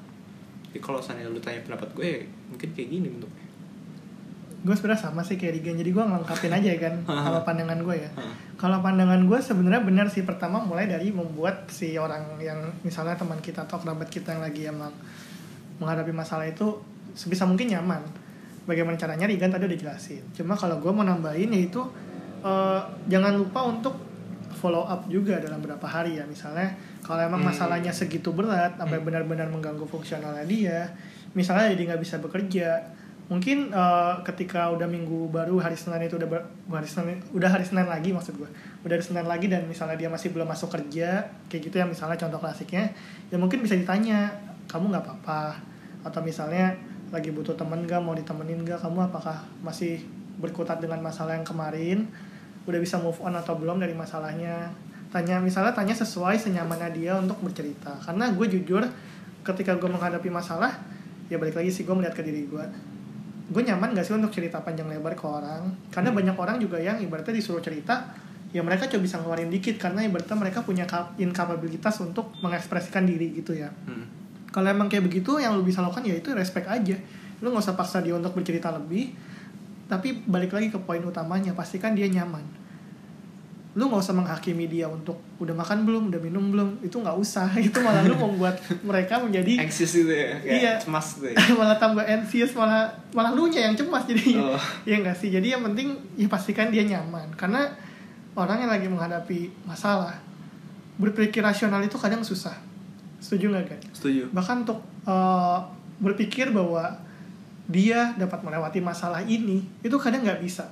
Jadi 0.68 0.79
kalau 0.85 1.01
misalnya 1.01 1.33
lu 1.33 1.40
tanya 1.40 1.64
pendapat 1.64 1.88
gue 1.96 2.11
mungkin 2.53 2.68
kayak 2.77 2.88
gini 2.92 3.09
bentuknya 3.09 3.45
gue 4.66 4.74
sebenarnya 4.74 5.07
sama 5.07 5.22
sih 5.22 5.38
kayak 5.38 5.62
Rigen 5.62 5.79
jadi 5.79 5.94
gue 5.94 6.02
ngelengkapin 6.02 6.50
aja 6.50 6.70
kan 6.83 6.94
kalau 7.31 7.40
pandangan 7.46 7.79
gue 7.79 7.96
ya. 8.02 8.11
Kalau 8.59 8.83
pandangan 8.83 9.22
gue 9.22 9.38
sebenarnya 9.38 9.83
benar 9.87 10.07
sih 10.11 10.26
pertama 10.26 10.59
mulai 10.59 10.90
dari 10.90 11.14
membuat 11.14 11.70
si 11.70 11.94
orang 11.94 12.42
yang 12.42 12.59
misalnya 12.83 13.14
teman 13.14 13.38
kita 13.38 13.62
atau 13.64 13.79
kerabat 13.79 14.11
kita 14.11 14.35
yang 14.35 14.42
lagi 14.42 14.66
emang 14.66 14.90
menghadapi 15.79 16.11
masalah 16.11 16.50
itu 16.50 16.83
sebisa 17.14 17.46
mungkin 17.46 17.70
nyaman. 17.70 18.02
Bagaimana 18.66 18.98
caranya 18.98 19.31
Rigan 19.31 19.55
tadi 19.55 19.70
udah 19.70 19.79
jelasin. 19.79 20.26
Cuma 20.35 20.59
kalau 20.59 20.83
gue 20.83 20.90
mau 20.90 21.07
nambahin 21.07 21.55
yaitu 21.55 21.87
uh, 22.42 22.83
jangan 23.07 23.38
lupa 23.38 23.62
untuk 23.62 23.94
follow 24.59 24.83
up 24.83 25.07
juga 25.07 25.38
dalam 25.38 25.62
beberapa 25.62 25.87
hari 25.87 26.18
ya. 26.18 26.26
Misalnya 26.26 26.74
kalau 27.07 27.22
emang 27.22 27.46
hmm. 27.46 27.55
masalahnya 27.55 27.94
segitu 27.94 28.35
berat 28.35 28.74
sampai 28.74 28.98
hmm. 28.98 29.07
benar-benar 29.07 29.46
mengganggu 29.46 29.87
fungsionalnya 29.87 30.42
dia 30.42 30.90
misalnya 31.37 31.76
jadi 31.76 31.83
nggak 31.92 32.02
bisa 32.02 32.16
bekerja 32.18 32.68
mungkin 33.26 33.74
uh, 33.74 34.22
ketika 34.22 34.70
udah 34.70 34.86
minggu 34.86 35.26
baru 35.34 35.58
hari 35.58 35.74
Senin 35.74 36.06
itu 36.06 36.14
udah 36.14 36.46
hari 36.70 36.86
Senin 36.86 37.18
udah 37.34 37.50
hari 37.50 37.66
Senin 37.66 37.90
lagi 37.90 38.14
maksud 38.14 38.38
gue 38.38 38.46
udah 38.86 38.94
hari 38.94 39.02
Senin 39.02 39.26
lagi 39.26 39.50
dan 39.50 39.66
misalnya 39.66 39.98
dia 39.98 40.06
masih 40.06 40.30
belum 40.30 40.46
masuk 40.46 40.70
kerja 40.70 41.26
kayak 41.50 41.62
gitu 41.66 41.74
ya 41.74 41.86
misalnya 41.90 42.14
contoh 42.14 42.38
klasiknya 42.38 42.94
ya 43.26 43.36
mungkin 43.36 43.66
bisa 43.66 43.74
ditanya 43.74 44.30
kamu 44.66 44.92
nggak 44.92 45.04
apa-apa? 45.06 45.42
Atau 46.02 46.20
misalnya 46.22 46.74
lagi 47.14 47.30
butuh 47.30 47.54
temen 47.54 47.86
gak 47.86 48.02
mau 48.02 48.14
ditemenin 48.18 48.66
gak 48.66 48.82
kamu 48.82 49.06
apakah 49.06 49.46
masih 49.62 50.02
berkutat 50.42 50.82
dengan 50.82 50.98
masalah 51.00 51.38
yang 51.38 51.46
kemarin? 51.46 52.10
Udah 52.66 52.82
bisa 52.82 52.98
move 52.98 53.18
on 53.22 53.38
atau 53.38 53.54
belum 53.54 53.78
dari 53.78 53.94
masalahnya? 53.94 54.74
Tanya 55.14 55.38
misalnya 55.38 55.70
tanya 55.70 55.94
sesuai 55.94 56.34
senyamannya 56.36 56.90
dia 56.92 57.14
untuk 57.14 57.38
bercerita. 57.40 57.94
Karena 58.02 58.34
gue 58.34 58.46
jujur 58.58 58.82
ketika 59.46 59.78
gue 59.78 59.86
menghadapi 59.86 60.26
masalah 60.26 60.74
ya 61.30 61.38
balik 61.38 61.54
lagi 61.54 61.70
sih 61.70 61.86
gue 61.86 61.94
melihat 61.94 62.18
ke 62.18 62.22
diri 62.26 62.46
gue 62.50 62.64
gue 63.46 63.62
nyaman 63.62 63.94
gak 63.94 64.02
sih 64.02 64.14
untuk 64.14 64.35
cerita 64.35 64.59
panjang 64.59 64.90
lebar 64.90 65.14
ke 65.14 65.22
orang 65.22 65.70
karena 65.94 66.11
hmm. 66.11 66.18
banyak 66.18 66.37
orang 66.37 66.56
juga 66.59 66.82
yang 66.82 66.98
ibaratnya 66.98 67.35
disuruh 67.38 67.62
cerita 67.62 68.11
ya 68.50 68.62
mereka 68.62 68.90
coba 68.90 69.02
bisa 69.06 69.22
ngeluarin 69.22 69.50
dikit 69.50 69.78
karena 69.78 70.02
ibaratnya 70.02 70.37
mereka 70.38 70.66
punya 70.66 70.87
incapabilitas 71.18 72.02
untuk 72.02 72.35
mengekspresikan 72.42 73.06
diri 73.06 73.38
gitu 73.38 73.54
ya 73.54 73.70
hmm. 73.70 74.50
kalau 74.50 74.66
emang 74.66 74.90
kayak 74.90 75.06
begitu 75.06 75.38
yang 75.38 75.54
lu 75.54 75.62
bisa 75.62 75.78
lakukan 75.78 76.02
ya 76.02 76.18
itu 76.18 76.35
respect 76.35 76.66
aja 76.66 76.98
lu 77.38 77.54
nggak 77.54 77.62
usah 77.62 77.76
paksa 77.78 78.02
dia 78.02 78.18
untuk 78.18 78.35
bercerita 78.35 78.74
lebih 78.74 79.14
tapi 79.87 80.26
balik 80.26 80.50
lagi 80.50 80.74
ke 80.74 80.78
poin 80.82 80.98
utamanya 81.06 81.54
pastikan 81.54 81.94
dia 81.94 82.11
nyaman 82.11 82.42
lu 83.76 83.92
nggak 83.92 84.00
usah 84.00 84.16
menghakimi 84.16 84.72
dia 84.72 84.88
untuk 84.88 85.20
udah 85.36 85.52
makan 85.52 85.84
belum 85.84 86.08
udah 86.08 86.16
minum 86.16 86.48
belum 86.48 86.80
itu 86.80 86.96
nggak 86.96 87.12
usah. 87.20 87.44
Itu 87.68 87.84
malah 87.84 88.00
lu 88.08 88.16
membuat 88.16 88.56
mereka 88.80 89.20
menjadi 89.20 89.60
anxious 89.60 89.92
gitu 89.92 90.08
ya 90.08 90.40
kayak 90.40 90.56
iya. 90.56 90.72
cemas 90.80 91.20
gitu 91.20 91.36
ya. 91.36 91.36
malah 91.60 91.76
tambah 91.76 92.00
anxious 92.00 92.56
malah 92.56 92.88
malah 93.12 93.36
lu 93.36 93.52
nya 93.52 93.68
yang 93.68 93.76
cemas 93.76 94.08
jadi. 94.08 94.40
Oh. 94.40 94.56
ya 94.88 94.96
enggak 94.96 95.20
sih? 95.20 95.28
Jadi 95.28 95.52
yang 95.52 95.60
penting 95.60 95.92
ya 96.16 96.24
pastikan 96.24 96.72
dia 96.72 96.88
nyaman. 96.88 97.36
Karena 97.36 97.68
orang 98.32 98.64
yang 98.64 98.72
lagi 98.72 98.88
menghadapi 98.88 99.68
masalah 99.68 100.16
berpikir 100.96 101.44
rasional 101.44 101.84
itu 101.84 102.00
kadang 102.00 102.24
susah. 102.24 102.56
Setuju 103.20 103.52
nggak 103.52 103.76
kan 103.76 103.80
setuju. 103.92 104.32
Bahkan 104.32 104.64
untuk 104.64 104.80
uh, 105.04 105.60
berpikir 106.00 106.48
bahwa 106.48 106.96
dia 107.68 108.16
dapat 108.16 108.40
melewati 108.40 108.80
masalah 108.80 109.20
ini 109.20 109.68
itu 109.84 109.96
kadang 110.00 110.24
nggak 110.24 110.40
bisa 110.40 110.70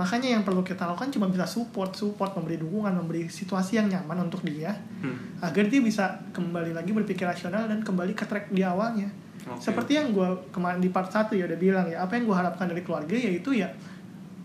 makanya 0.00 0.32
yang 0.32 0.40
perlu 0.40 0.64
kita 0.64 0.88
lakukan 0.88 1.12
cuma 1.12 1.28
bisa 1.28 1.44
support 1.44 1.92
support 1.92 2.32
memberi 2.32 2.56
dukungan 2.56 2.96
memberi 2.96 3.28
situasi 3.28 3.76
yang 3.76 3.92
nyaman 3.92 4.32
untuk 4.32 4.40
dia 4.48 4.72
hmm. 4.72 5.44
agar 5.44 5.68
dia 5.68 5.80
bisa 5.84 6.24
kembali 6.32 6.72
lagi 6.72 6.96
berpikir 6.96 7.28
rasional 7.28 7.68
dan 7.68 7.84
kembali 7.84 8.16
ke 8.16 8.24
track 8.24 8.48
di 8.48 8.64
awalnya 8.64 9.12
okay. 9.44 9.60
seperti 9.60 10.00
yang 10.00 10.16
gue 10.16 10.48
kemarin 10.48 10.80
di 10.80 10.88
part 10.88 11.12
satu 11.12 11.36
ya 11.36 11.44
udah 11.44 11.60
bilang 11.60 11.84
ya 11.92 12.00
apa 12.00 12.16
yang 12.16 12.24
gue 12.24 12.32
harapkan 12.32 12.64
dari 12.72 12.80
keluarga 12.80 13.12
yaitu 13.12 13.52
ya 13.52 13.68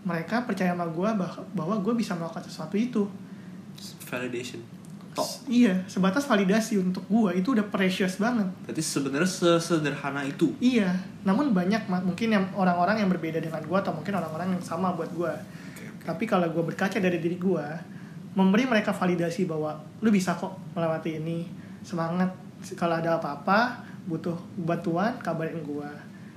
mereka 0.04 0.44
percaya 0.44 0.76
sama 0.76 0.84
gue 0.92 1.08
bahwa 1.56 1.74
gue 1.80 1.94
bisa 1.96 2.12
melakukan 2.12 2.44
sesuatu 2.44 2.76
itu 2.76 3.08
validation 4.04 4.75
Tok. 5.16 5.48
iya 5.48 5.80
sebatas 5.88 6.28
validasi 6.28 6.76
untuk 6.76 7.08
gue 7.08 7.40
itu 7.40 7.56
udah 7.56 7.64
precious 7.72 8.20
banget. 8.20 8.44
Berarti 8.68 8.82
sebenarnya 8.84 9.24
sesederhana 9.28 10.22
itu. 10.28 10.52
Iya 10.60 10.92
namun 11.24 11.56
banyak 11.56 11.88
mungkin 11.88 12.28
yang 12.36 12.44
orang-orang 12.52 13.00
yang 13.00 13.08
berbeda 13.08 13.40
dengan 13.40 13.64
gue 13.64 13.78
atau 13.80 13.96
mungkin 13.96 14.12
orang-orang 14.14 14.54
yang 14.54 14.62
sama 14.62 14.92
buat 14.94 15.10
gue 15.10 15.32
okay, 15.32 15.88
okay. 15.90 16.06
tapi 16.06 16.24
kalau 16.28 16.46
gue 16.52 16.62
berkaca 16.62 17.00
dari 17.00 17.18
diri 17.18 17.40
gue 17.40 17.66
memberi 18.36 18.68
mereka 18.68 18.92
validasi 18.92 19.48
bahwa 19.48 19.80
lu 20.04 20.12
bisa 20.12 20.36
kok 20.36 20.60
melewati 20.76 21.16
ini 21.16 21.48
semangat. 21.80 22.28
Kalau 22.76 23.00
ada 23.00 23.16
apa-apa 23.16 23.80
butuh 24.06 24.36
bantuan 24.54 25.18
kabarin 25.18 25.64
gue 25.64 25.90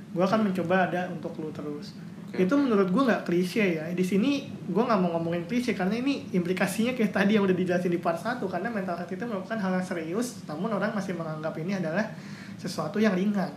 gue 0.10 0.24
akan 0.26 0.50
mencoba 0.50 0.89
ada 0.89 1.06
untuk 1.13 1.38
lu 1.38 1.54
terus 1.54 1.94
Oke, 2.30 2.46
itu 2.46 2.54
menurut 2.54 2.94
gue 2.94 3.04
nggak 3.10 3.26
klise 3.26 3.82
ya. 3.82 3.89
Di 3.89 4.06
sini 4.06 4.46
gue 4.46 4.84
nggak 4.86 5.00
mau 5.02 5.18
ngomongin 5.18 5.50
klise 5.50 5.74
karena 5.74 5.98
ini 5.98 6.30
implikasinya 6.30 6.94
kayak 6.94 7.10
tadi 7.10 7.36
yang 7.36 7.44
udah 7.50 7.58
dijelasin 7.58 7.89
di 7.89 7.98
part 7.98 8.22
1 8.22 8.38
karena 8.46 8.70
mental 8.70 8.94
health 9.02 9.10
itu 9.10 9.26
merupakan 9.26 9.58
hal 9.58 9.82
yang 9.82 9.86
serius 9.86 10.46
namun 10.46 10.70
orang 10.70 10.94
masih 10.94 11.18
menganggap 11.18 11.58
ini 11.58 11.82
adalah 11.82 12.06
sesuatu 12.62 13.02
yang 13.02 13.18
ringan. 13.18 13.50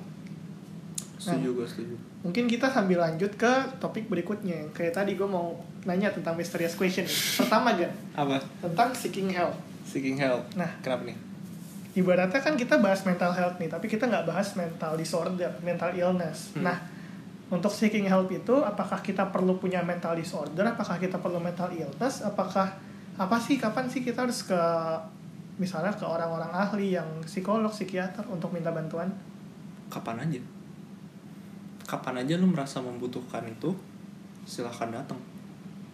Setuju 1.21 1.55
gue 1.55 1.67
setuju. 1.69 1.95
mungkin 2.23 2.47
kita 2.51 2.71
sambil 2.71 3.03
lanjut 3.03 3.31
ke 3.37 3.53
topik 3.77 4.09
berikutnya. 4.09 4.73
Kayak 4.73 5.05
tadi 5.05 5.21
gue 5.21 5.29
mau 5.29 5.61
nanya 5.85 6.09
tentang 6.09 6.33
mysterious 6.35 6.73
question 6.73 7.05
nih. 7.05 7.19
pertama 7.45 7.77
Gan 7.77 7.93
apa? 8.17 8.41
Tentang 8.65 8.89
seeking 8.97 9.29
help. 9.31 9.55
Seeking 9.85 10.17
help. 10.17 10.49
Nah. 10.57 10.71
kenapa 10.81 11.13
nih? 11.13 11.19
ibaratnya 11.93 12.41
kan 12.41 12.57
kita 12.57 12.81
bahas 12.81 13.05
mental 13.05 13.37
health 13.37 13.61
nih 13.61 13.69
tapi 13.69 13.85
kita 13.85 14.09
nggak 14.09 14.25
bahas 14.25 14.57
mental 14.57 14.97
disorder 14.97 15.53
mental 15.61 15.93
illness. 15.93 16.57
Hmm. 16.57 16.65
nah 16.65 16.77
untuk 17.53 17.69
seeking 17.69 18.09
help 18.09 18.33
itu 18.33 18.65
apakah 18.65 19.05
kita 19.05 19.29
perlu 19.29 19.61
punya 19.61 19.85
mental 19.85 20.17
disorder? 20.17 20.65
Apakah 20.65 20.97
kita 20.97 21.21
perlu 21.21 21.37
mental 21.37 21.69
illness? 21.69 22.25
Apakah 22.25 22.81
apa 23.21 23.37
sih 23.37 23.61
kapan 23.61 23.93
sih 23.93 24.01
kita 24.01 24.25
harus 24.25 24.49
ke 24.49 24.57
misalnya 25.61 25.93
ke 25.93 26.01
orang-orang 26.09 26.49
ahli 26.49 26.97
yang 26.97 27.05
psikolog 27.29 27.69
psikiater 27.69 28.25
untuk 28.33 28.57
minta 28.57 28.73
bantuan? 28.73 29.13
Kapan 29.93 30.25
aja. 30.25 30.41
Kapan 31.85 32.25
aja 32.25 32.41
lu 32.41 32.49
merasa 32.49 32.81
membutuhkan 32.81 33.45
itu 33.45 33.77
silahkan 34.49 34.89
datang. 34.89 35.21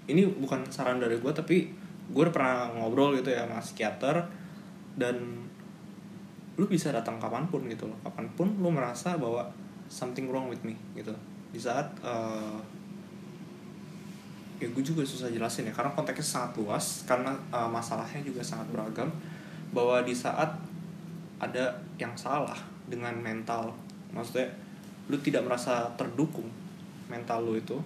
Ini 0.07 0.38
bukan 0.38 0.62
saran 0.71 1.03
dari 1.03 1.18
gue 1.18 1.33
tapi 1.35 1.75
gue 2.09 2.25
pernah 2.31 2.71
ngobrol 2.71 3.18
gitu 3.18 3.35
ya 3.35 3.51
sama 3.51 3.59
psikiater 3.59 4.31
dan 4.94 5.42
lu 6.55 6.71
bisa 6.71 6.94
datang 6.94 7.18
kapan 7.18 7.51
pun 7.51 7.66
gitu 7.66 7.90
loh. 7.90 7.99
Kapan 8.07 8.31
pun 8.38 8.47
lu 8.62 8.71
merasa 8.71 9.18
bahwa 9.18 9.51
something 9.90 10.31
wrong 10.31 10.47
with 10.47 10.62
me 10.62 10.79
gitu 10.94 11.11
di 11.52 11.61
saat 11.61 11.88
eh, 12.04 12.58
ya 14.58 14.66
gue 14.66 14.82
juga 14.82 15.06
susah 15.06 15.30
jelasin 15.30 15.70
ya 15.70 15.72
karena 15.72 15.94
konteksnya 15.94 16.26
sangat 16.26 16.52
luas 16.58 17.06
karena 17.06 17.32
eh, 17.54 17.68
masalahnya 17.70 18.20
juga 18.20 18.42
sangat 18.42 18.68
beragam 18.74 19.08
bahwa 19.72 20.02
di 20.02 20.16
saat 20.16 20.50
ada 21.38 21.70
yang 22.00 22.12
salah 22.18 22.56
dengan 22.90 23.14
mental 23.20 23.70
maksudnya 24.11 24.48
lu 25.08 25.16
tidak 25.20 25.44
merasa 25.46 25.88
terdukung 25.96 26.48
mental 27.08 27.44
lu 27.44 27.56
itu 27.56 27.76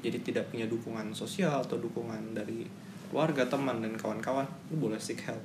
jadi 0.00 0.18
tidak 0.24 0.44
punya 0.48 0.64
dukungan 0.64 1.12
sosial 1.12 1.60
atau 1.60 1.76
dukungan 1.76 2.32
dari 2.32 2.64
keluarga 3.10 3.44
teman 3.44 3.82
dan 3.82 3.92
kawan-kawan 3.98 4.46
lu 4.72 4.88
boleh 4.88 4.96
seek 4.96 5.26
help 5.28 5.42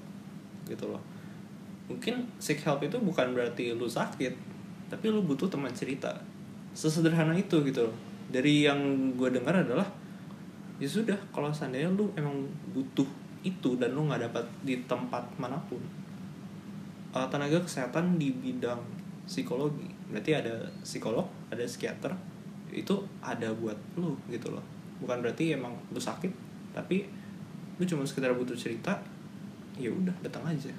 gitu 0.69 0.85
loh. 0.88 1.01
Mungkin 1.91 2.25
seek 2.39 2.63
help 2.63 2.81
itu 2.81 2.97
bukan 2.97 3.35
berarti 3.35 3.73
lu 3.75 3.89
sakit 3.89 4.33
tapi 4.88 5.05
lu 5.09 5.25
butuh 5.25 5.49
teman 5.49 5.73
cerita 5.73 6.13
sesederhana 6.75 7.31
itu 7.33 7.63
gitu 7.63 7.88
loh. 7.88 7.95
Dari 8.29 8.67
yang 8.67 8.79
gue 9.15 9.31
dengar 9.31 9.55
adalah 9.55 9.88
ya 10.75 10.89
sudah 10.91 11.15
kalau 11.31 11.47
seandainya 11.47 11.88
lu 11.95 12.11
emang 12.19 12.43
butuh 12.75 13.07
itu 13.47 13.79
dan 13.79 13.95
lu 13.95 14.11
nggak 14.11 14.27
dapat 14.27 14.43
di 14.67 14.75
tempat 14.83 15.23
mana 15.39 15.55
pun 15.71 15.79
uh, 17.15 17.23
tenaga 17.31 17.63
kesehatan 17.63 18.19
di 18.19 18.35
bidang 18.35 18.83
psikologi 19.23 19.88
berarti 20.11 20.35
ada 20.35 20.67
psikolog 20.83 21.23
ada 21.47 21.63
psikiater 21.63 22.11
itu 22.75 22.91
ada 23.23 23.55
buat 23.55 23.77
lu 23.95 24.19
gitu 24.27 24.51
loh. 24.51 24.65
Bukan 24.99 25.23
berarti 25.23 25.55
emang 25.55 25.71
lu 25.95 26.01
sakit 26.01 26.33
tapi 26.75 27.07
lu 27.79 27.83
cuma 27.88 28.03
sekedar 28.03 28.35
butuh 28.35 28.57
cerita 28.57 28.99
ya 29.79 29.88
udah 29.88 30.11
datang 30.27 30.43
aja. 30.43 30.71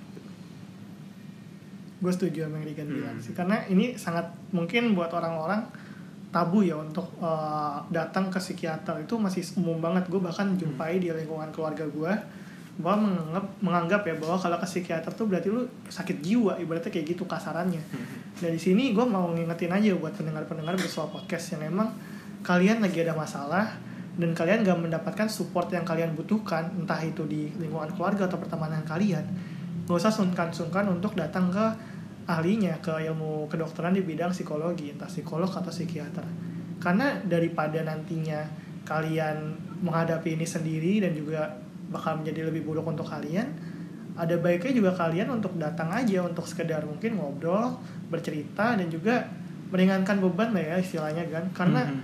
Gue 1.96 2.12
setuju 2.12 2.44
sama 2.44 2.60
yang 2.60 2.68
Rigan 2.68 2.88
bilang 2.92 3.16
Hmm. 3.16 3.24
sih 3.24 3.32
karena 3.32 3.56
ini 3.72 3.96
sangat 3.96 4.28
mungkin 4.52 4.92
buat 4.92 5.08
orang-orang 5.08 5.64
tabu 6.36 6.60
ya 6.60 6.76
untuk 6.76 7.08
uh, 7.16 7.80
datang 7.88 8.28
ke 8.28 8.36
psikiater. 8.36 9.00
Itu 9.00 9.16
masih 9.16 9.40
umum 9.56 9.80
banget. 9.80 10.04
Gue 10.12 10.20
bahkan 10.20 10.52
jumpai 10.52 11.00
di 11.00 11.08
lingkungan 11.08 11.48
keluarga 11.48 11.88
gue 11.88 12.12
bahwa 12.76 13.08
menganggap 13.08 13.44
menganggap 13.64 14.02
ya 14.04 14.14
bahwa 14.20 14.36
kalau 14.36 14.60
ke 14.60 14.68
psikiater 14.68 15.08
tuh 15.16 15.24
berarti 15.24 15.48
lu 15.48 15.64
sakit 15.88 16.20
jiwa. 16.20 16.60
Ibaratnya 16.60 16.92
kayak 16.92 17.16
gitu 17.16 17.24
kasarannya. 17.24 17.80
Dan 18.36 18.52
di 18.52 18.60
sini 18.60 18.92
gue 18.92 19.06
mau 19.08 19.32
ngingetin 19.32 19.72
aja 19.72 19.96
buat 19.96 20.12
pendengar-pendengar 20.12 20.76
bersua 20.76 21.08
podcast 21.08 21.56
yang 21.56 21.72
emang 21.72 21.88
kalian 22.44 22.84
lagi 22.84 23.00
ada 23.00 23.16
masalah 23.16 23.72
dan 24.16 24.32
kalian 24.32 24.64
gak 24.64 24.80
mendapatkan 24.80 25.28
support 25.28 25.68
yang 25.72 25.84
kalian 25.84 26.16
butuhkan 26.16 26.72
entah 26.72 27.00
itu 27.04 27.24
di 27.28 27.52
lingkungan 27.60 27.92
keluarga 27.92 28.24
atau 28.24 28.40
pertemanan 28.40 28.80
kalian 28.88 29.24
gak 29.84 29.96
usah 29.96 30.08
sungkan-sungkan 30.08 30.88
untuk 30.88 31.12
datang 31.12 31.52
ke 31.52 31.66
ahlinya 32.26 32.74
ke 32.82 32.90
ilmu 33.06 33.46
kedokteran 33.46 33.94
di 33.94 34.02
bidang 34.02 34.30
psikologi 34.30 34.90
entah 34.90 35.06
psikolog 35.06 35.46
atau 35.46 35.70
psikiater 35.70 36.26
karena 36.82 37.22
daripada 37.22 37.80
nantinya 37.80 38.42
kalian 38.82 39.54
menghadapi 39.82 40.34
ini 40.34 40.46
sendiri 40.46 41.02
dan 41.02 41.14
juga 41.14 41.54
bakal 41.88 42.18
menjadi 42.18 42.50
lebih 42.50 42.66
buruk 42.66 42.86
untuk 42.86 43.06
kalian 43.06 43.46
ada 44.16 44.34
baiknya 44.36 44.72
juga 44.74 44.90
kalian 44.96 45.28
untuk 45.30 45.54
datang 45.54 45.92
aja 45.92 46.24
untuk 46.24 46.48
sekedar 46.48 46.82
mungkin 46.82 47.14
ngobrol 47.14 47.78
bercerita 48.08 48.74
dan 48.74 48.88
juga 48.88 49.22
meringankan 49.68 50.18
beban 50.18 50.50
lah 50.50 50.62
ya 50.62 50.76
istilahnya 50.78 51.26
kan 51.28 51.44
karena 51.52 51.82
Mhm. 51.84 52.00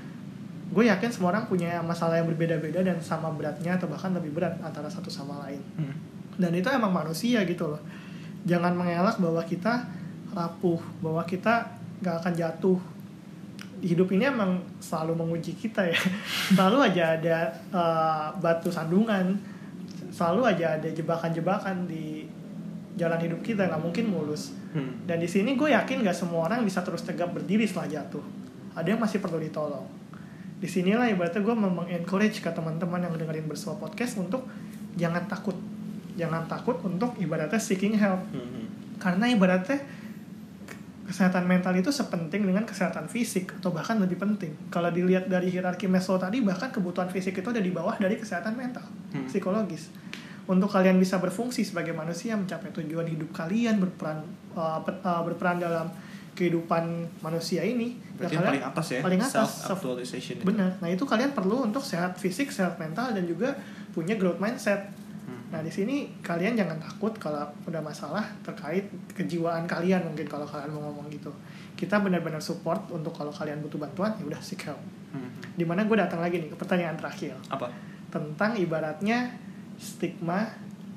gue 0.72 0.84
yakin 0.88 1.10
semua 1.10 1.30
orang 1.30 1.44
punya 1.46 1.78
masalah 1.80 2.16
yang 2.16 2.28
berbeda-beda 2.28 2.80
dan 2.80 2.98
sama 2.98 3.28
beratnya 3.30 3.76
atau 3.76 3.86
bahkan 3.86 4.12
lebih 4.12 4.32
berat 4.32 4.54
antara 4.60 4.86
satu 4.86 5.08
sama 5.08 5.44
lain 5.46 5.60
Hmm. 5.76 5.94
dan 6.38 6.52
itu 6.52 6.68
emang 6.68 6.92
manusia 6.92 7.42
gitu 7.44 7.68
loh 7.68 7.82
jangan 8.44 8.74
mengelak 8.74 9.16
bahwa 9.16 9.42
kita 9.44 9.84
rapuh 10.32 10.80
bahwa 11.04 11.22
kita 11.28 11.68
gak 12.02 12.24
akan 12.24 12.34
jatuh 12.34 12.78
hidup 13.82 14.08
ini 14.14 14.30
emang 14.30 14.62
selalu 14.78 15.18
menguji 15.18 15.58
kita 15.58 15.86
ya 15.90 15.98
selalu 16.56 16.78
aja 16.86 17.04
ada 17.18 17.38
eh, 17.52 18.26
batu 18.38 18.70
sandungan 18.70 19.38
selalu 20.12 20.54
aja 20.54 20.78
ada 20.78 20.88
jebakan-jebakan 20.90 21.86
di 21.86 22.26
jalan 22.94 23.18
hidup 23.20 23.40
kita 23.40 23.66
nggak 23.66 23.82
mungkin 23.82 24.06
mulus 24.12 24.62
Hmm. 24.72 25.04
dan 25.04 25.20
di 25.20 25.28
sini 25.28 25.52
gue 25.52 25.68
yakin 25.68 26.00
gak 26.00 26.16
semua 26.16 26.48
orang 26.48 26.64
bisa 26.64 26.80
terus 26.80 27.04
tegap 27.04 27.28
berdiri 27.36 27.68
setelah 27.68 28.00
jatuh. 28.00 28.24
Ada 28.72 28.96
yang 28.96 29.00
masih 29.04 29.20
perlu 29.20 29.36
ditolong. 29.36 29.84
Di 30.56 30.64
sinilah 30.64 31.12
ibaratnya 31.12 31.44
gue 31.44 31.52
mau 31.52 31.84
encourage 31.84 32.40
ke 32.40 32.48
teman-teman 32.48 33.04
yang 33.04 33.12
dengerin 33.12 33.44
bersua 33.44 33.76
podcast 33.76 34.16
untuk 34.16 34.48
jangan 34.96 35.28
takut. 35.28 35.52
Jangan 36.16 36.48
takut 36.48 36.80
untuk 36.80 37.12
ibaratnya 37.20 37.60
seeking 37.60 38.00
help. 38.00 38.24
Hmm. 38.32 38.64
Karena 38.96 39.28
ibaratnya 39.28 39.76
kesehatan 41.02 41.44
mental 41.44 41.74
itu 41.74 41.90
sepenting 41.90 42.46
dengan 42.46 42.62
kesehatan 42.62 43.10
fisik 43.10 43.58
atau 43.58 43.74
bahkan 43.74 43.98
lebih 43.98 44.16
penting. 44.22 44.54
Kalau 44.70 44.88
dilihat 44.88 45.26
dari 45.26 45.50
hierarki 45.50 45.90
Maslow 45.90 46.16
tadi 46.16 46.38
bahkan 46.40 46.70
kebutuhan 46.70 47.10
fisik 47.10 47.42
itu 47.42 47.48
ada 47.50 47.58
di 47.60 47.74
bawah 47.74 47.98
dari 47.98 48.14
kesehatan 48.16 48.54
mental, 48.54 48.86
Hmm. 49.12 49.26
psikologis. 49.26 49.90
Untuk 50.46 50.70
kalian 50.70 50.98
bisa 50.98 51.22
berfungsi 51.22 51.62
sebagai 51.62 51.94
manusia 51.94 52.34
mencapai 52.34 52.74
tujuan 52.74 53.06
hidup 53.06 53.30
kalian 53.30 53.78
berperan 53.78 54.26
uh, 54.58 54.82
pe- 54.82 54.98
uh, 55.02 55.22
berperan 55.22 55.62
dalam 55.62 55.86
kehidupan 56.32 57.06
manusia 57.20 57.60
ini, 57.60 58.00
ya 58.00 58.16
berarti 58.16 58.34
yang 58.40 58.48
paling 58.48 58.64
atas 58.64 58.86
ya 58.88 59.00
paling 59.04 59.20
atas, 59.20 59.68
self 59.68 59.78
actualization 59.78 60.40
benar. 60.40 60.80
Nah 60.80 60.88
itu 60.88 61.04
kalian 61.04 61.36
perlu 61.36 61.60
untuk 61.60 61.84
sehat 61.84 62.16
fisik, 62.16 62.48
sehat 62.48 62.80
mental 62.80 63.12
dan 63.12 63.28
juga 63.28 63.52
punya 63.92 64.16
growth 64.16 64.40
mindset. 64.40 64.88
Nah 65.52 65.60
di 65.60 65.68
sini 65.68 66.08
kalian 66.24 66.56
jangan 66.56 66.80
takut 66.80 67.12
kalau 67.20 67.44
udah 67.68 67.84
masalah 67.84 68.24
terkait 68.40 68.88
kejiwaan 69.12 69.68
kalian 69.68 70.00
mungkin 70.08 70.24
kalau 70.24 70.48
kalian 70.48 70.72
mau 70.72 70.88
ngomong 70.88 71.12
gitu. 71.12 71.28
Kita 71.76 72.00
benar-benar 72.00 72.40
support 72.40 72.88
untuk 72.88 73.12
kalau 73.12 73.30
kalian 73.30 73.60
butuh 73.60 73.76
bantuan 73.76 74.16
ya 74.16 74.24
udah 74.24 74.40
seek 74.40 74.64
help. 74.64 74.80
Hmm. 75.12 75.28
Di 75.52 75.68
mana 75.68 75.84
gue 75.84 75.96
datang 76.00 76.24
lagi 76.24 76.40
nih 76.40 76.48
ke 76.48 76.56
pertanyaan 76.56 76.96
terakhir 76.96 77.36
apa 77.52 77.68
tentang 78.12 78.52
ibaratnya 78.60 79.32
stigma 79.80 80.44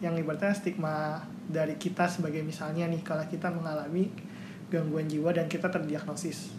yang 0.03 0.19
ibaratnya 0.19 0.51
stigma 0.51 1.23
dari 1.47 1.79
kita 1.79 2.11
sebagai 2.11 2.43
misalnya 2.43 2.91
nih 2.91 2.99
kalau 2.99 3.23
kita 3.23 3.47
mengalami 3.47 4.11
gangguan 4.67 5.07
jiwa 5.07 5.31
dan 5.31 5.47
kita 5.47 5.71
terdiagnosis 5.71 6.51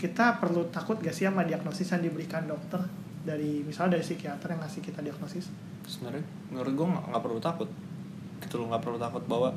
kita 0.00 0.40
perlu 0.40 0.72
takut 0.72 0.98
gak 0.98 1.12
sih 1.12 1.28
sama 1.28 1.44
diagnosis 1.44 1.92
yang 1.92 2.02
diberikan 2.02 2.48
dokter 2.48 2.80
dari 3.22 3.62
misalnya 3.62 3.98
dari 3.98 4.04
psikiater 4.04 4.48
yang 4.50 4.60
ngasih 4.62 4.82
kita 4.82 5.00
diagnosis? 5.00 5.46
Sebenarnya 5.86 6.22
menurut 6.50 6.72
gue 6.74 6.86
nggak 7.10 7.22
perlu 7.22 7.38
takut. 7.38 7.68
Gitu 8.42 8.54
loh 8.58 8.66
nggak 8.74 8.82
perlu 8.82 8.98
takut 8.98 9.22
bahwa 9.30 9.50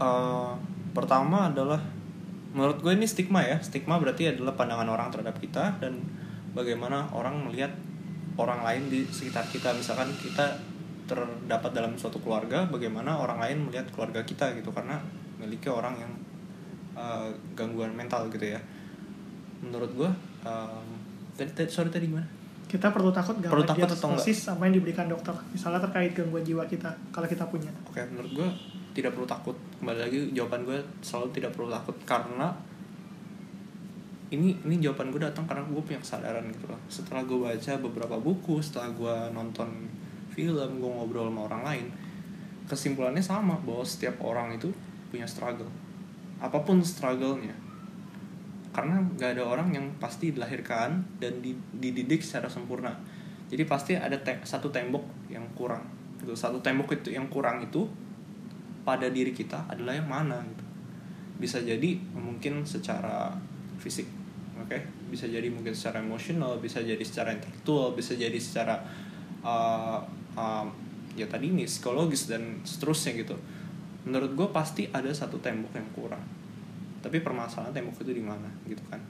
eh, 0.00 0.52
pertama 0.92 1.48
adalah 1.48 1.80
menurut 2.52 2.78
gue 2.84 2.92
ini 2.92 3.08
stigma 3.08 3.40
ya. 3.44 3.56
Stigma 3.64 3.96
berarti 3.96 4.36
adalah 4.36 4.52
pandangan 4.52 4.88
orang 4.88 5.08
terhadap 5.08 5.36
kita 5.40 5.80
dan 5.80 6.04
bagaimana 6.52 7.08
orang 7.16 7.48
melihat 7.48 7.72
orang 8.36 8.60
lain 8.60 8.92
di 8.92 9.00
sekitar 9.08 9.48
kita. 9.48 9.72
Misalkan 9.72 10.12
kita 10.20 10.60
terdapat 11.08 11.72
dalam 11.74 11.96
suatu 11.96 12.20
keluarga 12.20 12.68
bagaimana 12.68 13.18
orang 13.18 13.40
lain 13.40 13.58
melihat 13.72 13.88
keluarga 13.88 14.20
kita 14.20 14.52
gitu. 14.52 14.68
Karena 14.68 15.00
memiliki 15.40 15.72
orang 15.72 15.96
yang 15.96 16.12
eh, 17.00 17.28
gangguan 17.56 17.96
mental 17.96 18.28
gitu 18.28 18.52
ya. 18.52 18.60
Menurut 19.64 19.94
gue 19.96 20.10
em, 20.42 20.86
tadi, 21.38 21.50
tadi 21.54 21.70
sorry 21.70 21.86
tadi 21.86 22.10
gimana 22.10 22.41
kita 22.72 22.88
perlu 22.88 23.12
takut 23.12 23.36
gak 23.36 23.52
Perlu 23.52 23.68
sama 23.68 23.72
takut 23.76 23.90
atau 23.92 24.08
enggak? 24.16 24.48
apa 24.56 24.62
yang 24.64 24.74
diberikan 24.80 25.06
dokter 25.12 25.34
misalnya 25.52 25.80
terkait 25.84 26.16
gangguan 26.16 26.40
jiwa 26.40 26.64
kita 26.64 26.88
kalau 27.12 27.28
kita 27.28 27.44
punya 27.52 27.68
Oke, 27.84 28.00
menurut 28.08 28.32
gue 28.32 28.48
tidak 28.92 29.12
perlu 29.16 29.24
takut. 29.24 29.56
Kembali 29.80 30.00
lagi 30.04 30.18
jawaban 30.36 30.68
gue 30.68 30.78
selalu 31.00 31.28
tidak 31.36 31.52
perlu 31.52 31.68
takut 31.68 31.96
karena 32.08 32.48
ini 34.32 34.56
ini 34.64 34.80
jawaban 34.80 35.12
gue 35.12 35.20
datang 35.20 35.44
karena 35.44 35.60
gue 35.68 35.84
punya 35.84 36.00
kesadaran 36.00 36.48
gitu 36.48 36.64
loh 36.64 36.80
setelah 36.88 37.20
gue 37.28 37.36
baca 37.36 37.72
beberapa 37.84 38.16
buku 38.16 38.64
setelah 38.64 38.88
gue 38.96 39.16
nonton 39.36 39.68
film 40.32 40.80
gue 40.80 40.90
ngobrol 40.90 41.28
sama 41.28 41.52
orang 41.52 41.62
lain 41.68 41.86
kesimpulannya 42.64 43.20
sama 43.20 43.60
bahwa 43.60 43.84
setiap 43.84 44.16
orang 44.24 44.56
itu 44.56 44.72
punya 45.12 45.28
struggle 45.28 45.68
apa 46.40 46.56
pun 46.64 46.80
struggle-nya 46.80 47.52
karena 48.72 49.04
nggak 49.04 49.36
ada 49.36 49.44
orang 49.44 49.68
yang 49.76 49.86
pasti 50.00 50.32
dilahirkan 50.32 51.04
dan 51.20 51.44
dididik 51.76 52.24
secara 52.24 52.48
sempurna. 52.48 52.96
Jadi 53.52 53.68
pasti 53.68 53.92
ada 53.92 54.16
te 54.16 54.40
satu 54.48 54.72
tembok 54.72 55.28
yang 55.28 55.44
kurang 55.52 55.84
gitu. 56.24 56.32
Satu 56.32 56.56
tembok 56.64 56.96
itu 56.96 57.12
yang 57.12 57.28
kurang 57.28 57.60
itu 57.60 57.84
pada 58.82 59.12
diri 59.12 59.36
kita 59.36 59.68
adalah 59.68 59.92
yang 59.92 60.08
mana 60.08 60.40
gitu. 60.40 60.64
Bisa 61.36 61.60
jadi 61.60 62.00
mungkin 62.16 62.64
secara 62.64 63.36
fisik 63.76 64.08
oke? 64.56 64.72
Okay? 64.72 64.80
bisa 65.12 65.28
jadi 65.28 65.44
mungkin 65.52 65.76
secara 65.76 66.00
emosional 66.00 66.56
bisa 66.56 66.80
jadi 66.80 67.04
secara 67.04 67.36
intelektual 67.36 67.92
bisa 67.92 68.16
jadi 68.16 68.40
secara 68.40 68.80
uh, 69.44 70.00
uh, 70.32 70.64
ya 71.12 71.28
tadi 71.28 71.52
ini 71.52 71.68
psikologis 71.68 72.32
dan 72.32 72.64
seterusnya 72.64 73.20
gitu. 73.20 73.36
Menurut 74.08 74.32
gue 74.32 74.48
pasti 74.48 74.88
ada 74.88 75.12
satu 75.12 75.36
tembok 75.36 75.76
yang 75.76 75.88
kurang 75.92 76.24
tapi 77.02 77.18
permasalahan 77.18 77.74
tembok 77.74 78.06
itu 78.06 78.14
di 78.14 78.24
mana 78.24 78.48
gitu 78.64 78.80
kan. 78.86 79.02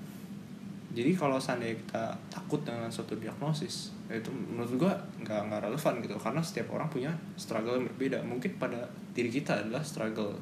Jadi 0.93 1.17
kalau 1.17 1.41
seandainya 1.41 1.77
kita 1.89 2.05
takut 2.29 2.61
dengan 2.69 2.93
suatu 2.93 3.17
diagnosis 3.17 3.97
ya 4.13 4.21
itu 4.21 4.29
menurut 4.29 4.77
gue 4.77 4.93
nggak 5.25 5.41
nggak 5.49 5.61
relevan 5.65 5.95
gitu. 6.05 6.17
Karena 6.21 6.41
setiap 6.45 6.73
orang 6.73 6.89
punya 6.93 7.13
struggle 7.37 7.81
yang 7.81 7.89
berbeda. 7.89 8.21
Mungkin 8.25 8.61
pada 8.61 8.89
diri 9.17 9.33
kita 9.33 9.65
adalah 9.65 9.81
struggle. 9.81 10.37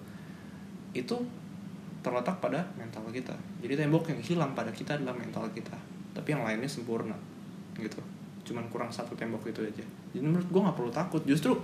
Itu 0.91 1.23
terletak 2.03 2.43
pada 2.43 2.67
mental 2.75 3.07
kita. 3.15 3.35
Jadi 3.63 3.79
tembok 3.79 4.11
yang 4.11 4.21
hilang 4.23 4.51
pada 4.59 4.75
kita 4.75 4.99
adalah 4.99 5.15
mental 5.15 5.47
kita. 5.55 5.75
Tapi 6.11 6.35
yang 6.35 6.43
lainnya 6.43 6.67
sempurna 6.67 7.15
gitu. 7.79 8.03
Cuman 8.43 8.67
kurang 8.75 8.91
satu 8.91 9.15
tembok 9.15 9.47
itu 9.47 9.63
aja. 9.63 9.87
Jadi 10.11 10.25
menurut 10.27 10.51
gue 10.51 10.61
nggak 10.67 10.75
perlu 10.75 10.91
takut. 10.91 11.23
Justru 11.23 11.55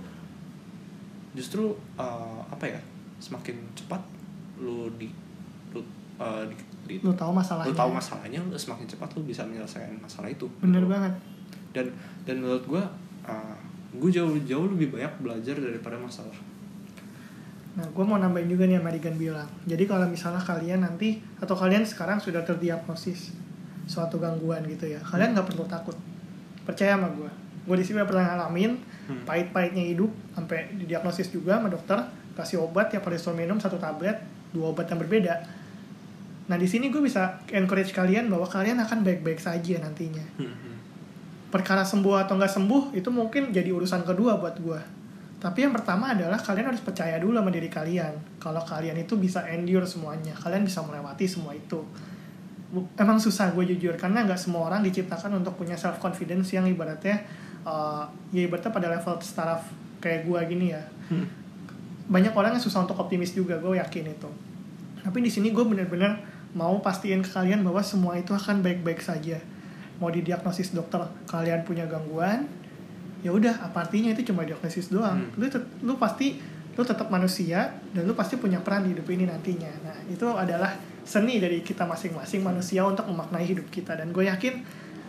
justru 1.35 1.75
uh, 1.99 2.39
apa 2.47 2.65
ya 2.71 2.79
semakin 3.19 3.59
cepat 3.75 3.99
lu 4.63 4.87
di 4.95 5.26
uh, 6.17 6.43
di, 6.45 6.55
di 6.85 6.95
lu 7.01 7.13
tahu 7.13 7.31
masalahnya 7.33 7.69
lu 7.71 7.77
tahu 7.77 7.91
masalahnya 7.93 8.39
lu 8.43 8.57
semakin 8.57 8.85
cepat 8.89 9.09
lu 9.17 9.21
bisa 9.25 9.41
menyelesaikan 9.45 9.97
masalah 10.01 10.29
itu 10.29 10.45
bener 10.61 10.83
gitu. 10.83 10.91
banget 10.91 11.13
dan 11.73 11.85
dan 12.25 12.35
menurut 12.41 12.65
gue 12.65 12.83
uh, 13.25 13.57
gue 13.97 14.09
jauh 14.11 14.35
jauh 14.45 14.67
lebih 14.67 14.93
banyak 14.93 15.13
belajar 15.23 15.55
daripada 15.57 15.95
masalah 15.97 16.35
Nah, 17.77 17.85
gue 17.93 18.05
mau 18.09 18.17
nambahin 18.17 18.49
juga 18.49 18.65
nih 18.65 18.81
sama 18.81 18.89
Rigan 18.89 19.15
bilang. 19.21 19.45
Jadi 19.69 19.85
kalau 19.85 20.09
misalnya 20.09 20.41
kalian 20.41 20.81
nanti 20.81 21.21
atau 21.37 21.53
kalian 21.53 21.85
sekarang 21.85 22.17
sudah 22.17 22.41
terdiagnosis 22.41 23.37
suatu 23.85 24.17
gangguan 24.17 24.65
gitu 24.65 24.89
ya, 24.89 24.97
kalian 25.05 25.37
nggak 25.37 25.45
perlu 25.45 25.61
takut. 25.69 25.93
Percaya 26.65 26.97
sama 26.97 27.13
gue. 27.13 27.29
Gue 27.69 27.77
di 27.77 27.85
sini 27.85 28.01
pernah 28.01 28.33
ngalamin 28.33 28.81
hmm. 28.81 29.23
pahit-pahitnya 29.29 29.93
hidup 29.93 30.09
sampai 30.33 30.73
didiagnosis 30.73 31.29
juga 31.29 31.61
sama 31.61 31.69
dokter 31.69 32.01
kasih 32.33 32.65
obat 32.65 32.89
tiap 32.89 33.05
hari 33.05 33.17
disuruh 33.21 33.37
minum 33.37 33.61
satu 33.61 33.77
tablet 33.77 34.17
dua 34.57 34.73
obat 34.73 34.89
yang 34.89 34.97
berbeda. 34.97 35.37
Nah 36.47 36.55
di 36.55 36.67
sini 36.67 36.87
gue 36.87 37.03
bisa 37.03 37.43
encourage 37.51 37.91
kalian 37.91 38.31
bahwa 38.31 38.47
kalian 38.47 38.79
akan 38.79 39.03
baik-baik 39.03 39.39
saja 39.39 39.83
nantinya. 39.83 40.23
Hmm. 40.39 40.51
hmm. 40.51 40.75
Perkara 41.47 41.83
sembuh 41.87 42.27
atau 42.27 42.35
nggak 42.35 42.51
sembuh 42.51 42.83
itu 42.95 43.07
mungkin 43.07 43.55
jadi 43.55 43.71
urusan 43.71 44.03
kedua 44.03 44.35
buat 44.35 44.59
gue 44.59 44.97
tapi 45.37 45.61
yang 45.61 45.73
pertama 45.73 46.17
adalah 46.17 46.41
kalian 46.41 46.73
harus 46.73 46.81
percaya 46.81 47.21
dulu 47.21 47.37
sama 47.37 47.53
diri 47.53 47.69
kalian. 47.69 48.41
Kalau 48.41 48.57
kalian 48.65 48.97
itu 48.97 49.13
bisa 49.21 49.45
endure 49.45 49.85
semuanya, 49.85 50.33
kalian 50.33 50.65
bisa 50.65 50.81
melewati 50.81 51.29
semua 51.29 51.53
itu. 51.53 51.77
Emang 52.97 53.21
susah 53.21 53.53
gue 53.53 53.63
jujur, 53.69 53.93
karena 54.01 54.25
nggak 54.25 54.37
semua 54.41 54.65
orang 54.65 54.81
diciptakan 54.81 55.37
untuk 55.37 55.53
punya 55.53 55.77
self 55.77 56.01
confidence 56.01 56.57
yang 56.57 56.65
ibaratnya, 56.65 57.21
uh, 57.61 58.09
ya 58.33 58.49
ibaratnya 58.49 58.73
pada 58.73 58.87
level 58.89 59.13
startup 59.21 59.61
kayak 60.01 60.25
gue 60.25 60.39
gini 60.49 60.73
ya. 60.73 60.81
Hmm. 61.13 61.29
Banyak 62.09 62.33
orang 62.33 62.57
yang 62.57 62.63
susah 62.63 62.81
untuk 62.81 62.97
optimis 62.97 63.37
juga, 63.37 63.61
gue 63.61 63.77
yakin 63.77 64.09
itu. 64.09 64.29
Tapi 65.05 65.21
di 65.21 65.29
sini 65.29 65.53
gue 65.53 65.61
bener-bener 65.61 66.17
mau 66.57 66.81
pastiin 66.81 67.21
ke 67.21 67.29
kalian 67.29 67.61
bahwa 67.61 67.85
semua 67.85 68.17
itu 68.17 68.33
akan 68.33 68.65
baik-baik 68.65 68.97
saja. 68.97 69.37
Mau 70.01 70.09
didiagnosis 70.09 70.73
dokter 70.73 71.05
kalian 71.29 71.61
punya 71.61 71.85
gangguan, 71.85 72.49
ya 73.21 73.29
udah 73.29 73.61
apa 73.61 73.85
artinya? 73.85 74.09
Itu 74.17 74.33
cuma 74.33 74.41
diagnosis 74.41 74.89
doang. 74.89 75.29
Hmm. 75.29 75.37
lu 75.37 75.45
lu 75.85 75.93
pasti 76.01 76.41
lu 76.77 76.85
tetap 76.85 77.09
manusia 77.09 77.73
dan 77.93 78.05
lu 78.05 78.13
pasti 78.13 78.37
punya 78.37 78.61
peran 78.61 78.85
di 78.85 78.97
hidup 78.97 79.05
ini 79.13 79.29
nantinya. 79.29 79.69
Nah 79.85 79.97
itu 80.09 80.25
adalah 80.33 80.73
seni 81.05 81.41
dari 81.41 81.61
kita 81.61 81.85
masing-masing 81.85 82.41
manusia 82.41 82.85
untuk 82.85 83.05
memaknai 83.09 83.45
hidup 83.45 83.65
kita. 83.73 83.97
Dan 83.97 84.13
gue 84.13 84.29
yakin 84.29 84.61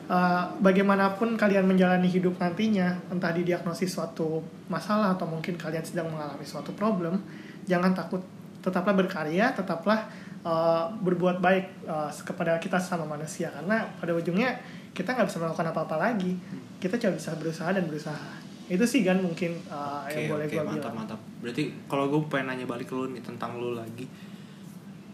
uh, 0.08 0.48
bagaimanapun 0.64 1.36
kalian 1.36 1.68
menjalani 1.68 2.08
hidup 2.08 2.40
nantinya 2.40 2.96
entah 3.12 3.32
didiagnosis 3.36 3.92
suatu 3.92 4.40
masalah 4.72 5.12
atau 5.16 5.28
mungkin 5.28 5.60
kalian 5.60 5.84
sedang 5.84 6.08
mengalami 6.08 6.44
suatu 6.44 6.72
problem 6.76 7.20
jangan 7.68 7.92
takut. 7.92 8.24
Tetaplah 8.64 8.96
berkarya 8.96 9.52
tetaplah 9.52 10.08
uh, 10.42 10.90
berbuat 11.02 11.42
baik 11.42 11.88
uh, 11.88 12.10
kepada 12.10 12.58
kita 12.58 12.78
sama 12.78 13.06
manusia. 13.08 13.48
Karena 13.50 13.86
pada 13.98 14.12
ujungnya 14.14 14.58
kita 14.92 15.14
nggak 15.14 15.26
bisa 15.30 15.38
melakukan 15.38 15.70
apa-apa 15.70 15.96
lagi. 15.98 16.34
Kita 16.78 16.98
cuma 16.98 17.16
bisa 17.16 17.34
berusaha 17.38 17.70
dan 17.70 17.86
berusaha. 17.86 18.30
Itu 18.68 18.84
sih 18.84 19.00
kan 19.00 19.18
mungkin 19.18 19.56
uh, 19.72 20.04
okay, 20.04 20.28
yang 20.28 20.36
boleh 20.36 20.46
okay, 20.46 20.56
gue 20.60 20.64
mantap, 20.64 20.92
bilang. 20.92 20.96
mantap. 21.02 21.20
Berarti 21.40 21.62
kalau 21.88 22.04
gue 22.12 22.20
pengen 22.28 22.52
nanya 22.52 22.66
balik 22.68 22.90
ke 22.90 22.94
lu 22.94 23.08
nih 23.10 23.24
tentang 23.24 23.56
lu 23.56 23.72
lagi 23.72 24.04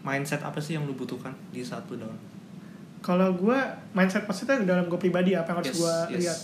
mindset 0.05 0.43
apa 0.45 0.61
sih 0.61 0.77
yang 0.77 0.85
lu 0.85 0.93
butuhkan 0.93 1.33
di 1.49 1.65
satu 1.65 1.97
down 1.97 2.35
kalau 3.05 3.29
gue 3.37 3.59
mindset 3.93 4.25
maksudnya 4.25 4.57
dalam 4.65 4.89
gue 4.89 4.97
pribadi 4.97 5.37
apa 5.37 5.53
yang 5.53 5.57
harus 5.61 5.69
yes, 5.69 5.77
gue 5.77 5.93
yes. 5.93 6.17
lihat. 6.17 6.39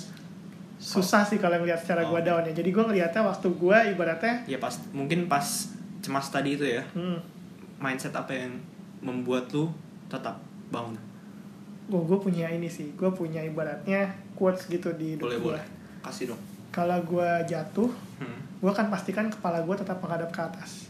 Susah 0.78 1.26
oh. 1.26 1.30
sih 1.34 1.38
kalau 1.42 1.58
ngeliat 1.58 1.82
secara 1.82 2.06
oh. 2.06 2.14
gue 2.14 2.22
down 2.22 2.46
ya 2.46 2.54
jadi 2.54 2.70
gue 2.70 2.84
ngeliatnya 2.86 3.22
waktu 3.26 3.48
gue 3.50 3.78
ibaratnya 3.98 4.46
ya 4.46 4.62
pas 4.62 4.78
mungkin 4.94 5.26
pas 5.26 5.74
cemas 6.06 6.30
tadi 6.30 6.54
itu 6.54 6.66
ya. 6.70 6.86
Hmm. 6.94 7.18
Mindset 7.82 8.14
apa 8.14 8.32
yang 8.32 8.54
membuat 9.02 9.50
lu 9.52 9.68
tetap 10.08 10.38
bangun 10.70 10.96
gue 11.92 12.02
gue 12.08 12.20
punya 12.22 12.48
ini 12.48 12.70
sih 12.72 12.94
gue 12.96 13.10
punya 13.12 13.44
ibaratnya 13.44 14.08
quotes 14.38 14.70
gitu 14.72 14.94
di 14.96 15.18
hidup 15.18 15.28
boleh 15.28 15.38
gue 15.42 15.48
boleh 15.58 15.66
kasih 16.06 16.32
dong 16.32 16.42
kalau 16.72 16.96
gue 17.04 17.30
jatuh 17.50 17.92
hmm. 18.22 18.64
gue 18.64 18.72
akan 18.72 18.88
pastikan 18.88 19.28
kepala 19.28 19.60
gue 19.66 19.76
tetap 19.76 20.00
menghadap 20.00 20.32
ke 20.32 20.40
atas 20.40 20.88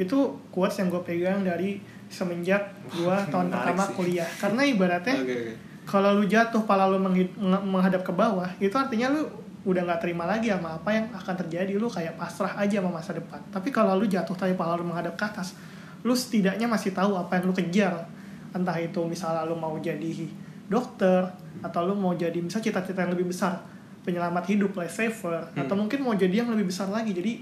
itu 0.00 0.16
quotes 0.48 0.80
yang 0.80 0.88
gue 0.88 1.02
pegang 1.04 1.44
dari 1.44 1.78
semenjak 2.08 2.72
gue 2.90 3.16
tahun 3.30 3.52
pertama 3.52 3.84
sih. 3.84 3.94
kuliah 3.94 4.30
karena 4.40 4.62
ibaratnya 4.64 5.16
okay, 5.22 5.36
okay. 5.52 5.54
kalau 5.84 6.16
lu 6.16 6.24
jatuh 6.24 6.64
kepala 6.64 6.88
lu 6.88 6.98
menghadap 7.44 8.00
ke 8.00 8.12
bawah 8.14 8.48
itu 8.62 8.74
artinya 8.74 9.12
lu 9.12 9.43
udah 9.64 9.82
nggak 9.88 10.00
terima 10.04 10.28
lagi 10.28 10.52
sama 10.52 10.76
apa 10.76 10.92
yang 10.92 11.08
akan 11.08 11.34
terjadi 11.44 11.80
lu 11.80 11.88
kayak 11.88 12.20
pasrah 12.20 12.52
aja 12.60 12.84
sama 12.84 13.00
masa 13.00 13.16
depan 13.16 13.40
tapi 13.48 13.72
kalau 13.72 13.96
lu 13.96 14.04
jatuh 14.04 14.36
tapi 14.36 14.52
kepala 14.52 14.76
lu 14.76 14.84
menghadap 14.84 15.16
ke 15.16 15.24
atas 15.24 15.56
lu 16.04 16.12
setidaknya 16.12 16.68
masih 16.68 16.92
tahu 16.92 17.16
apa 17.16 17.40
yang 17.40 17.48
lu 17.48 17.54
kejar 17.56 18.04
entah 18.52 18.76
itu 18.76 19.00
misalnya 19.08 19.48
lu 19.48 19.56
mau 19.56 19.72
jadi 19.80 20.28
dokter 20.68 21.32
atau 21.64 21.80
lu 21.88 21.96
mau 21.96 22.12
jadi 22.12 22.36
misal 22.36 22.60
cita-cita 22.60 23.08
yang 23.08 23.16
lebih 23.16 23.32
besar 23.32 23.64
penyelamat 24.04 24.44
hidup 24.52 24.76
life 24.76 24.92
saver 24.92 25.48
hmm. 25.56 25.64
atau 25.64 25.74
mungkin 25.80 26.04
mau 26.04 26.12
jadi 26.12 26.44
yang 26.44 26.52
lebih 26.52 26.68
besar 26.68 26.92
lagi 26.92 27.16
jadi 27.16 27.40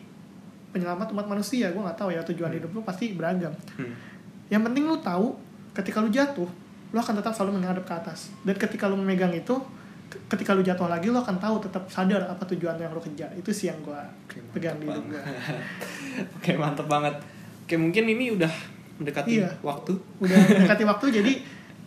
penyelamat 0.71 1.11
umat 1.11 1.27
manusia 1.27 1.75
gue 1.75 1.83
nggak 1.83 1.99
tahu 1.99 2.15
ya 2.15 2.23
tujuan 2.23 2.55
hmm. 2.55 2.59
hidup 2.63 2.71
lu 2.71 2.81
pasti 2.87 3.13
beragam 3.19 3.51
hmm. 3.51 3.95
yang 4.47 4.63
penting 4.63 4.87
lu 4.87 4.95
tahu 5.03 5.35
ketika 5.75 5.99
lu 5.99 6.09
jatuh 6.09 6.47
lu 6.95 6.99
akan 7.03 7.19
tetap 7.19 7.35
selalu 7.35 7.59
menghadap 7.59 7.83
ke 7.83 7.95
atas 7.99 8.31
dan 8.47 8.55
ketika 8.55 8.87
lu 8.87 8.95
memegang 8.95 9.35
itu 9.35 9.59
ketika 10.29 10.53
lu 10.53 10.63
jatuh 10.65 10.89
lagi 10.89 11.09
lu 11.09 11.19
akan 11.19 11.37
tahu 11.41 11.61
tetap 11.63 11.85
sadar 11.89 12.25
apa 12.29 12.43
tujuan 12.55 12.77
yang 12.77 12.93
lu 12.93 13.01
kejar. 13.01 13.31
Itu 13.37 13.51
sih 13.53 13.73
yang 13.73 13.79
gue 13.81 14.01
pegang 14.53 14.77
di 14.81 14.89
hidup 14.89 15.05
gue 15.09 15.23
oke 16.41 16.51
mantep 16.57 16.87
banget. 16.89 17.15
Oke 17.65 17.75
mungkin 17.81 18.05
ini 18.09 18.33
udah 18.35 18.53
mendekati 19.01 19.41
iya, 19.41 19.51
waktu. 19.65 19.97
Udah 20.21 20.37
mendekati 20.37 20.85
waktu 20.85 21.07
jadi 21.23 21.33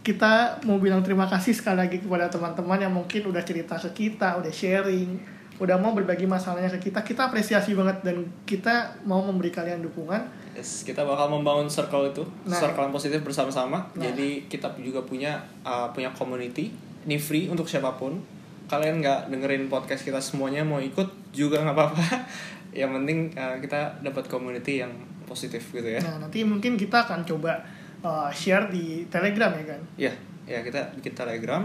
kita 0.06 0.62
mau 0.70 0.78
bilang 0.78 1.02
terima 1.02 1.26
kasih 1.26 1.58
sekali 1.58 1.82
lagi 1.82 1.98
kepada 1.98 2.30
teman-teman 2.30 2.78
yang 2.78 2.94
mungkin 2.94 3.26
udah 3.26 3.42
cerita 3.42 3.74
ke 3.82 4.06
kita 4.06 4.38
udah 4.38 4.54
sharing 4.54 5.18
udah 5.56 5.80
mau 5.80 5.96
berbagi 5.96 6.28
masalahnya 6.28 6.68
ke 6.68 6.92
kita. 6.92 7.00
Kita 7.00 7.32
apresiasi 7.32 7.72
banget 7.72 8.04
dan 8.04 8.28
kita 8.44 9.00
mau 9.08 9.24
memberi 9.24 9.56
kalian 9.56 9.80
dukungan. 9.88 10.28
Yes, 10.56 10.84
kita 10.84 11.04
bakal 11.04 11.32
membangun 11.32 11.72
circle 11.72 12.12
itu 12.12 12.24
nah, 12.44 12.56
circle 12.56 12.88
yang 12.88 12.94
positif 12.96 13.20
bersama-sama. 13.24 13.88
Nah. 13.96 14.04
jadi 14.04 14.44
kita 14.52 14.76
juga 14.80 15.04
punya 15.04 15.40
uh, 15.64 15.88
punya 15.96 16.12
community 16.12 16.76
ini 17.06 17.18
free 17.22 17.46
untuk 17.48 17.70
siapa 17.70 17.94
pun. 17.96 18.18
Kalian 18.66 18.98
nggak 18.98 19.30
dengerin 19.30 19.70
podcast 19.70 20.02
kita 20.02 20.18
semuanya 20.18 20.66
mau 20.66 20.82
ikut 20.82 21.32
juga 21.32 21.62
nggak 21.62 21.76
apa-apa. 21.78 22.06
Yang 22.80 22.92
penting 23.02 23.20
uh, 23.38 23.56
kita 23.62 24.04
dapat 24.04 24.26
community 24.28 24.84
yang 24.84 24.92
positif 25.24 25.72
gitu 25.72 25.86
ya. 25.86 26.02
Nah 26.04 26.28
nanti 26.28 26.44
mungkin 26.44 26.76
kita 26.76 27.08
akan 27.08 27.24
coba 27.24 27.64
uh, 28.04 28.28
share 28.30 28.68
di 28.68 29.08
telegram 29.08 29.56
ya 29.56 29.66
kan? 29.66 29.82
Iya 29.96 30.14
ya 30.46 30.60
kita 30.62 30.92
bikin 31.00 31.16
telegram. 31.16 31.64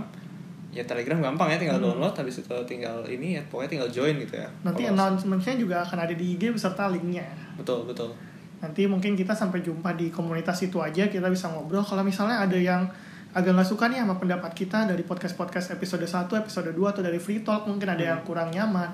Ya 0.70 0.87
telegram 0.87 1.18
gampang 1.18 1.50
ya 1.50 1.59
tinggal 1.59 1.83
hmm. 1.83 1.98
download 1.98 2.14
habis 2.14 2.46
itu 2.46 2.55
tinggal 2.62 3.03
ini 3.11 3.35
ya 3.35 3.42
pokoknya 3.50 3.70
tinggal 3.74 3.90
join 3.90 4.14
gitu 4.22 4.38
ya. 4.38 4.48
Nanti 4.62 4.87
announcementnya 4.87 5.59
juga 5.59 5.83
akan 5.83 5.98
ada 5.98 6.14
di 6.14 6.38
IG 6.38 6.55
beserta 6.55 6.87
linknya. 6.87 7.26
Betul 7.59 7.90
betul. 7.90 8.14
Nanti 8.62 8.87
mungkin 8.87 9.18
kita 9.18 9.35
sampai 9.35 9.66
jumpa 9.66 9.98
di 9.98 10.14
komunitas 10.14 10.62
itu 10.62 10.79
aja 10.79 11.11
kita 11.11 11.26
bisa 11.26 11.50
ngobrol. 11.50 11.83
Kalau 11.83 12.07
misalnya 12.07 12.46
ada 12.46 12.55
yang 12.55 12.87
agak 13.30 13.54
nggak 13.54 13.68
suka 13.68 13.86
nih 13.86 14.02
sama 14.02 14.16
pendapat 14.16 14.50
kita 14.52 14.84
dari 14.84 15.02
podcast-podcast 15.02 15.72
episode 15.72 16.02
1, 16.02 16.26
episode 16.36 16.70
2 16.70 16.76
atau 16.86 17.00
dari 17.00 17.16
free 17.16 17.40
talk. 17.40 17.64
Mungkin 17.64 17.86
ada 17.86 18.02
yang 18.04 18.20
kurang 18.22 18.50
nyaman. 18.50 18.90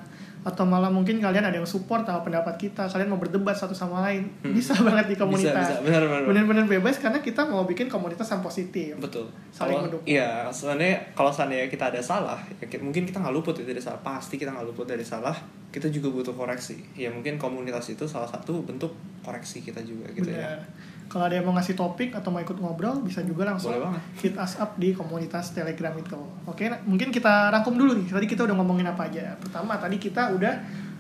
Atau 0.47 0.63
malah 0.63 0.87
mungkin 0.87 1.19
kalian 1.19 1.43
ada 1.43 1.59
yang 1.59 1.67
support 1.67 2.07
sama 2.07 2.23
pendapat 2.23 2.55
kita. 2.55 2.87
Kalian 2.87 3.11
mau 3.11 3.19
berdebat 3.19 3.53
satu 3.53 3.75
sama 3.75 3.99
lain. 4.05 4.31
Bisa 4.47 4.79
banget 4.79 5.11
di 5.11 5.17
komunitas. 5.17 5.51
bisa. 5.59 5.83
Benar 5.83 6.07
benar 6.07 6.23
benar. 6.23 6.29
bener-bener 6.31 6.65
bebas 6.71 6.97
karena 6.97 7.19
kita 7.19 7.43
mau 7.45 7.67
bikin 7.67 7.91
komunitas 7.91 8.31
yang 8.31 8.39
positif. 8.41 8.95
Betul. 8.97 9.27
Saling 9.51 9.75
Kalau- 9.75 9.85
mendukung. 9.91 10.07
iya 10.07 10.47
sebenarnya 10.47 11.03
kalau 11.13 11.35
seandainya 11.35 11.67
kita 11.67 11.91
ada 11.91 11.99
salah 11.99 12.39
ya 12.57 12.65
ki- 12.65 12.79
mungkin 12.79 13.03
kita 13.03 13.19
nggak 13.19 13.35
luput 13.35 13.59
dari 13.59 13.83
salah. 13.83 13.99
Pasti 13.99 14.37
kita 14.37 14.55
nggak 14.55 14.67
luput 14.67 14.87
dari 14.87 15.03
salah. 15.03 15.35
Kita 15.67 15.91
juga 15.91 16.15
butuh 16.15 16.33
koreksi. 16.33 16.79
Ya 16.95 17.11
mungkin 17.11 17.37
komunitas 17.37 17.91
itu 17.91 18.07
salah 18.07 18.31
satu 18.31 18.63
bentuk 18.63 18.95
koreksi 19.27 19.59
kita 19.61 19.83
juga 19.83 20.07
gitu 20.15 20.31
ya 20.31 20.55
Bener. 20.55 20.61
Kalau 21.07 21.23
ada 21.23 21.39
yang 21.39 21.47
mau 21.47 21.55
ngasih 21.55 21.75
topik 21.75 22.11
atau 22.13 22.35
mau 22.35 22.43
ikut 22.43 22.59
ngobrol, 22.59 22.99
bisa 22.99 23.23
juga 23.23 23.47
langsung 23.47 23.71
Boleh 23.71 23.95
banget. 23.95 24.03
hit 24.19 24.35
us 24.35 24.59
up 24.59 24.75
di 24.75 24.91
komunitas 24.91 25.55
Telegram 25.55 25.95
itu. 25.95 26.19
Oke, 26.45 26.67
nah, 26.67 26.83
mungkin 26.83 27.15
kita 27.15 27.47
rangkum 27.49 27.79
dulu 27.79 27.95
nih. 27.95 28.11
Tadi 28.11 28.27
kita 28.27 28.43
udah 28.43 28.59
ngomongin 28.59 28.91
apa 28.91 29.07
aja. 29.07 29.39
Pertama, 29.39 29.79
tadi 29.79 30.03
kita 30.03 30.35
udah 30.35 30.55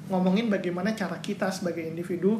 ngomongin 0.06 0.46
bagaimana 0.46 0.94
cara 0.94 1.18
kita 1.18 1.50
sebagai 1.50 1.82
individu 1.82 2.38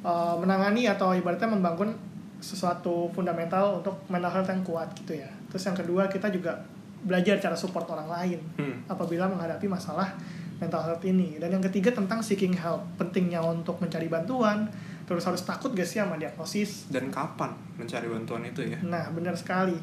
uh, 0.00 0.32
menangani 0.40 0.88
atau 0.88 1.12
ibaratnya 1.12 1.52
membangun 1.52 1.92
sesuatu 2.40 3.12
fundamental 3.12 3.84
untuk 3.84 4.00
mental 4.08 4.32
health 4.32 4.48
yang 4.48 4.64
kuat 4.64 4.88
gitu 4.96 5.12
ya. 5.16 5.28
Terus 5.52 5.60
yang 5.60 5.76
kedua, 5.76 6.08
kita 6.08 6.32
juga 6.32 6.56
belajar 7.04 7.36
cara 7.36 7.52
support 7.52 7.84
orang 7.84 8.08
lain 8.08 8.40
Hmm. 8.56 8.80
apabila 8.88 9.28
menghadapi 9.28 9.68
masalah 9.68 10.08
mental 10.56 10.80
health 10.80 11.04
ini. 11.04 11.36
Dan 11.36 11.52
yang 11.52 11.62
ketiga 11.62 11.92
tentang 11.92 12.24
seeking 12.24 12.56
help, 12.56 12.80
pentingnya 12.96 13.44
untuk 13.44 13.76
mencari 13.76 14.08
bantuan, 14.08 14.72
terus 15.04 15.24
harus 15.28 15.44
takut 15.44 15.72
gak 15.76 15.84
sih 15.84 16.00
sama 16.00 16.16
diagnosis. 16.16 16.88
dan 16.88 17.12
kapan 17.12 17.52
mencari 17.76 18.08
bantuan 18.08 18.42
itu 18.44 18.64
ya 18.64 18.78
Nah, 18.80 19.12
benar 19.12 19.36
sekali. 19.36 19.76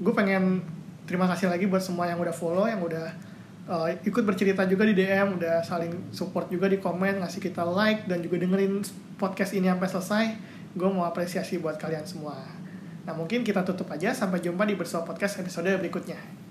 Gue 0.00 0.12
pengen 0.16 0.64
terima 1.04 1.28
kasih 1.28 1.48
lagi 1.52 1.68
buat 1.68 1.80
semua 1.84 2.08
yang 2.08 2.18
udah 2.20 2.34
follow, 2.34 2.64
yang 2.64 2.80
udah 2.80 3.06
uh, 3.68 3.88
ikut 4.04 4.22
bercerita 4.24 4.64
juga 4.64 4.88
di 4.88 4.94
DM, 4.96 5.36
udah 5.40 5.60
saling 5.62 6.10
support 6.10 6.48
juga 6.48 6.66
di 6.68 6.80
komen, 6.80 7.20
ngasih 7.20 7.40
kita 7.40 7.62
like, 7.64 8.08
dan 8.08 8.20
juga 8.24 8.40
dengerin 8.40 8.80
podcast 9.20 9.52
ini 9.56 9.68
sampai 9.68 9.88
selesai. 9.88 10.24
Gue 10.76 10.88
mau 10.92 11.08
apresiasi 11.08 11.56
buat 11.56 11.80
kalian 11.80 12.04
semua. 12.04 12.36
Nah, 13.06 13.14
mungkin 13.14 13.46
kita 13.46 13.62
tutup 13.62 13.88
aja. 13.88 14.12
Sampai 14.12 14.42
jumpa 14.42 14.66
di 14.66 14.74
Bersua 14.74 15.06
Podcast 15.06 15.40
episode 15.40 15.70
berikutnya. 15.78 16.45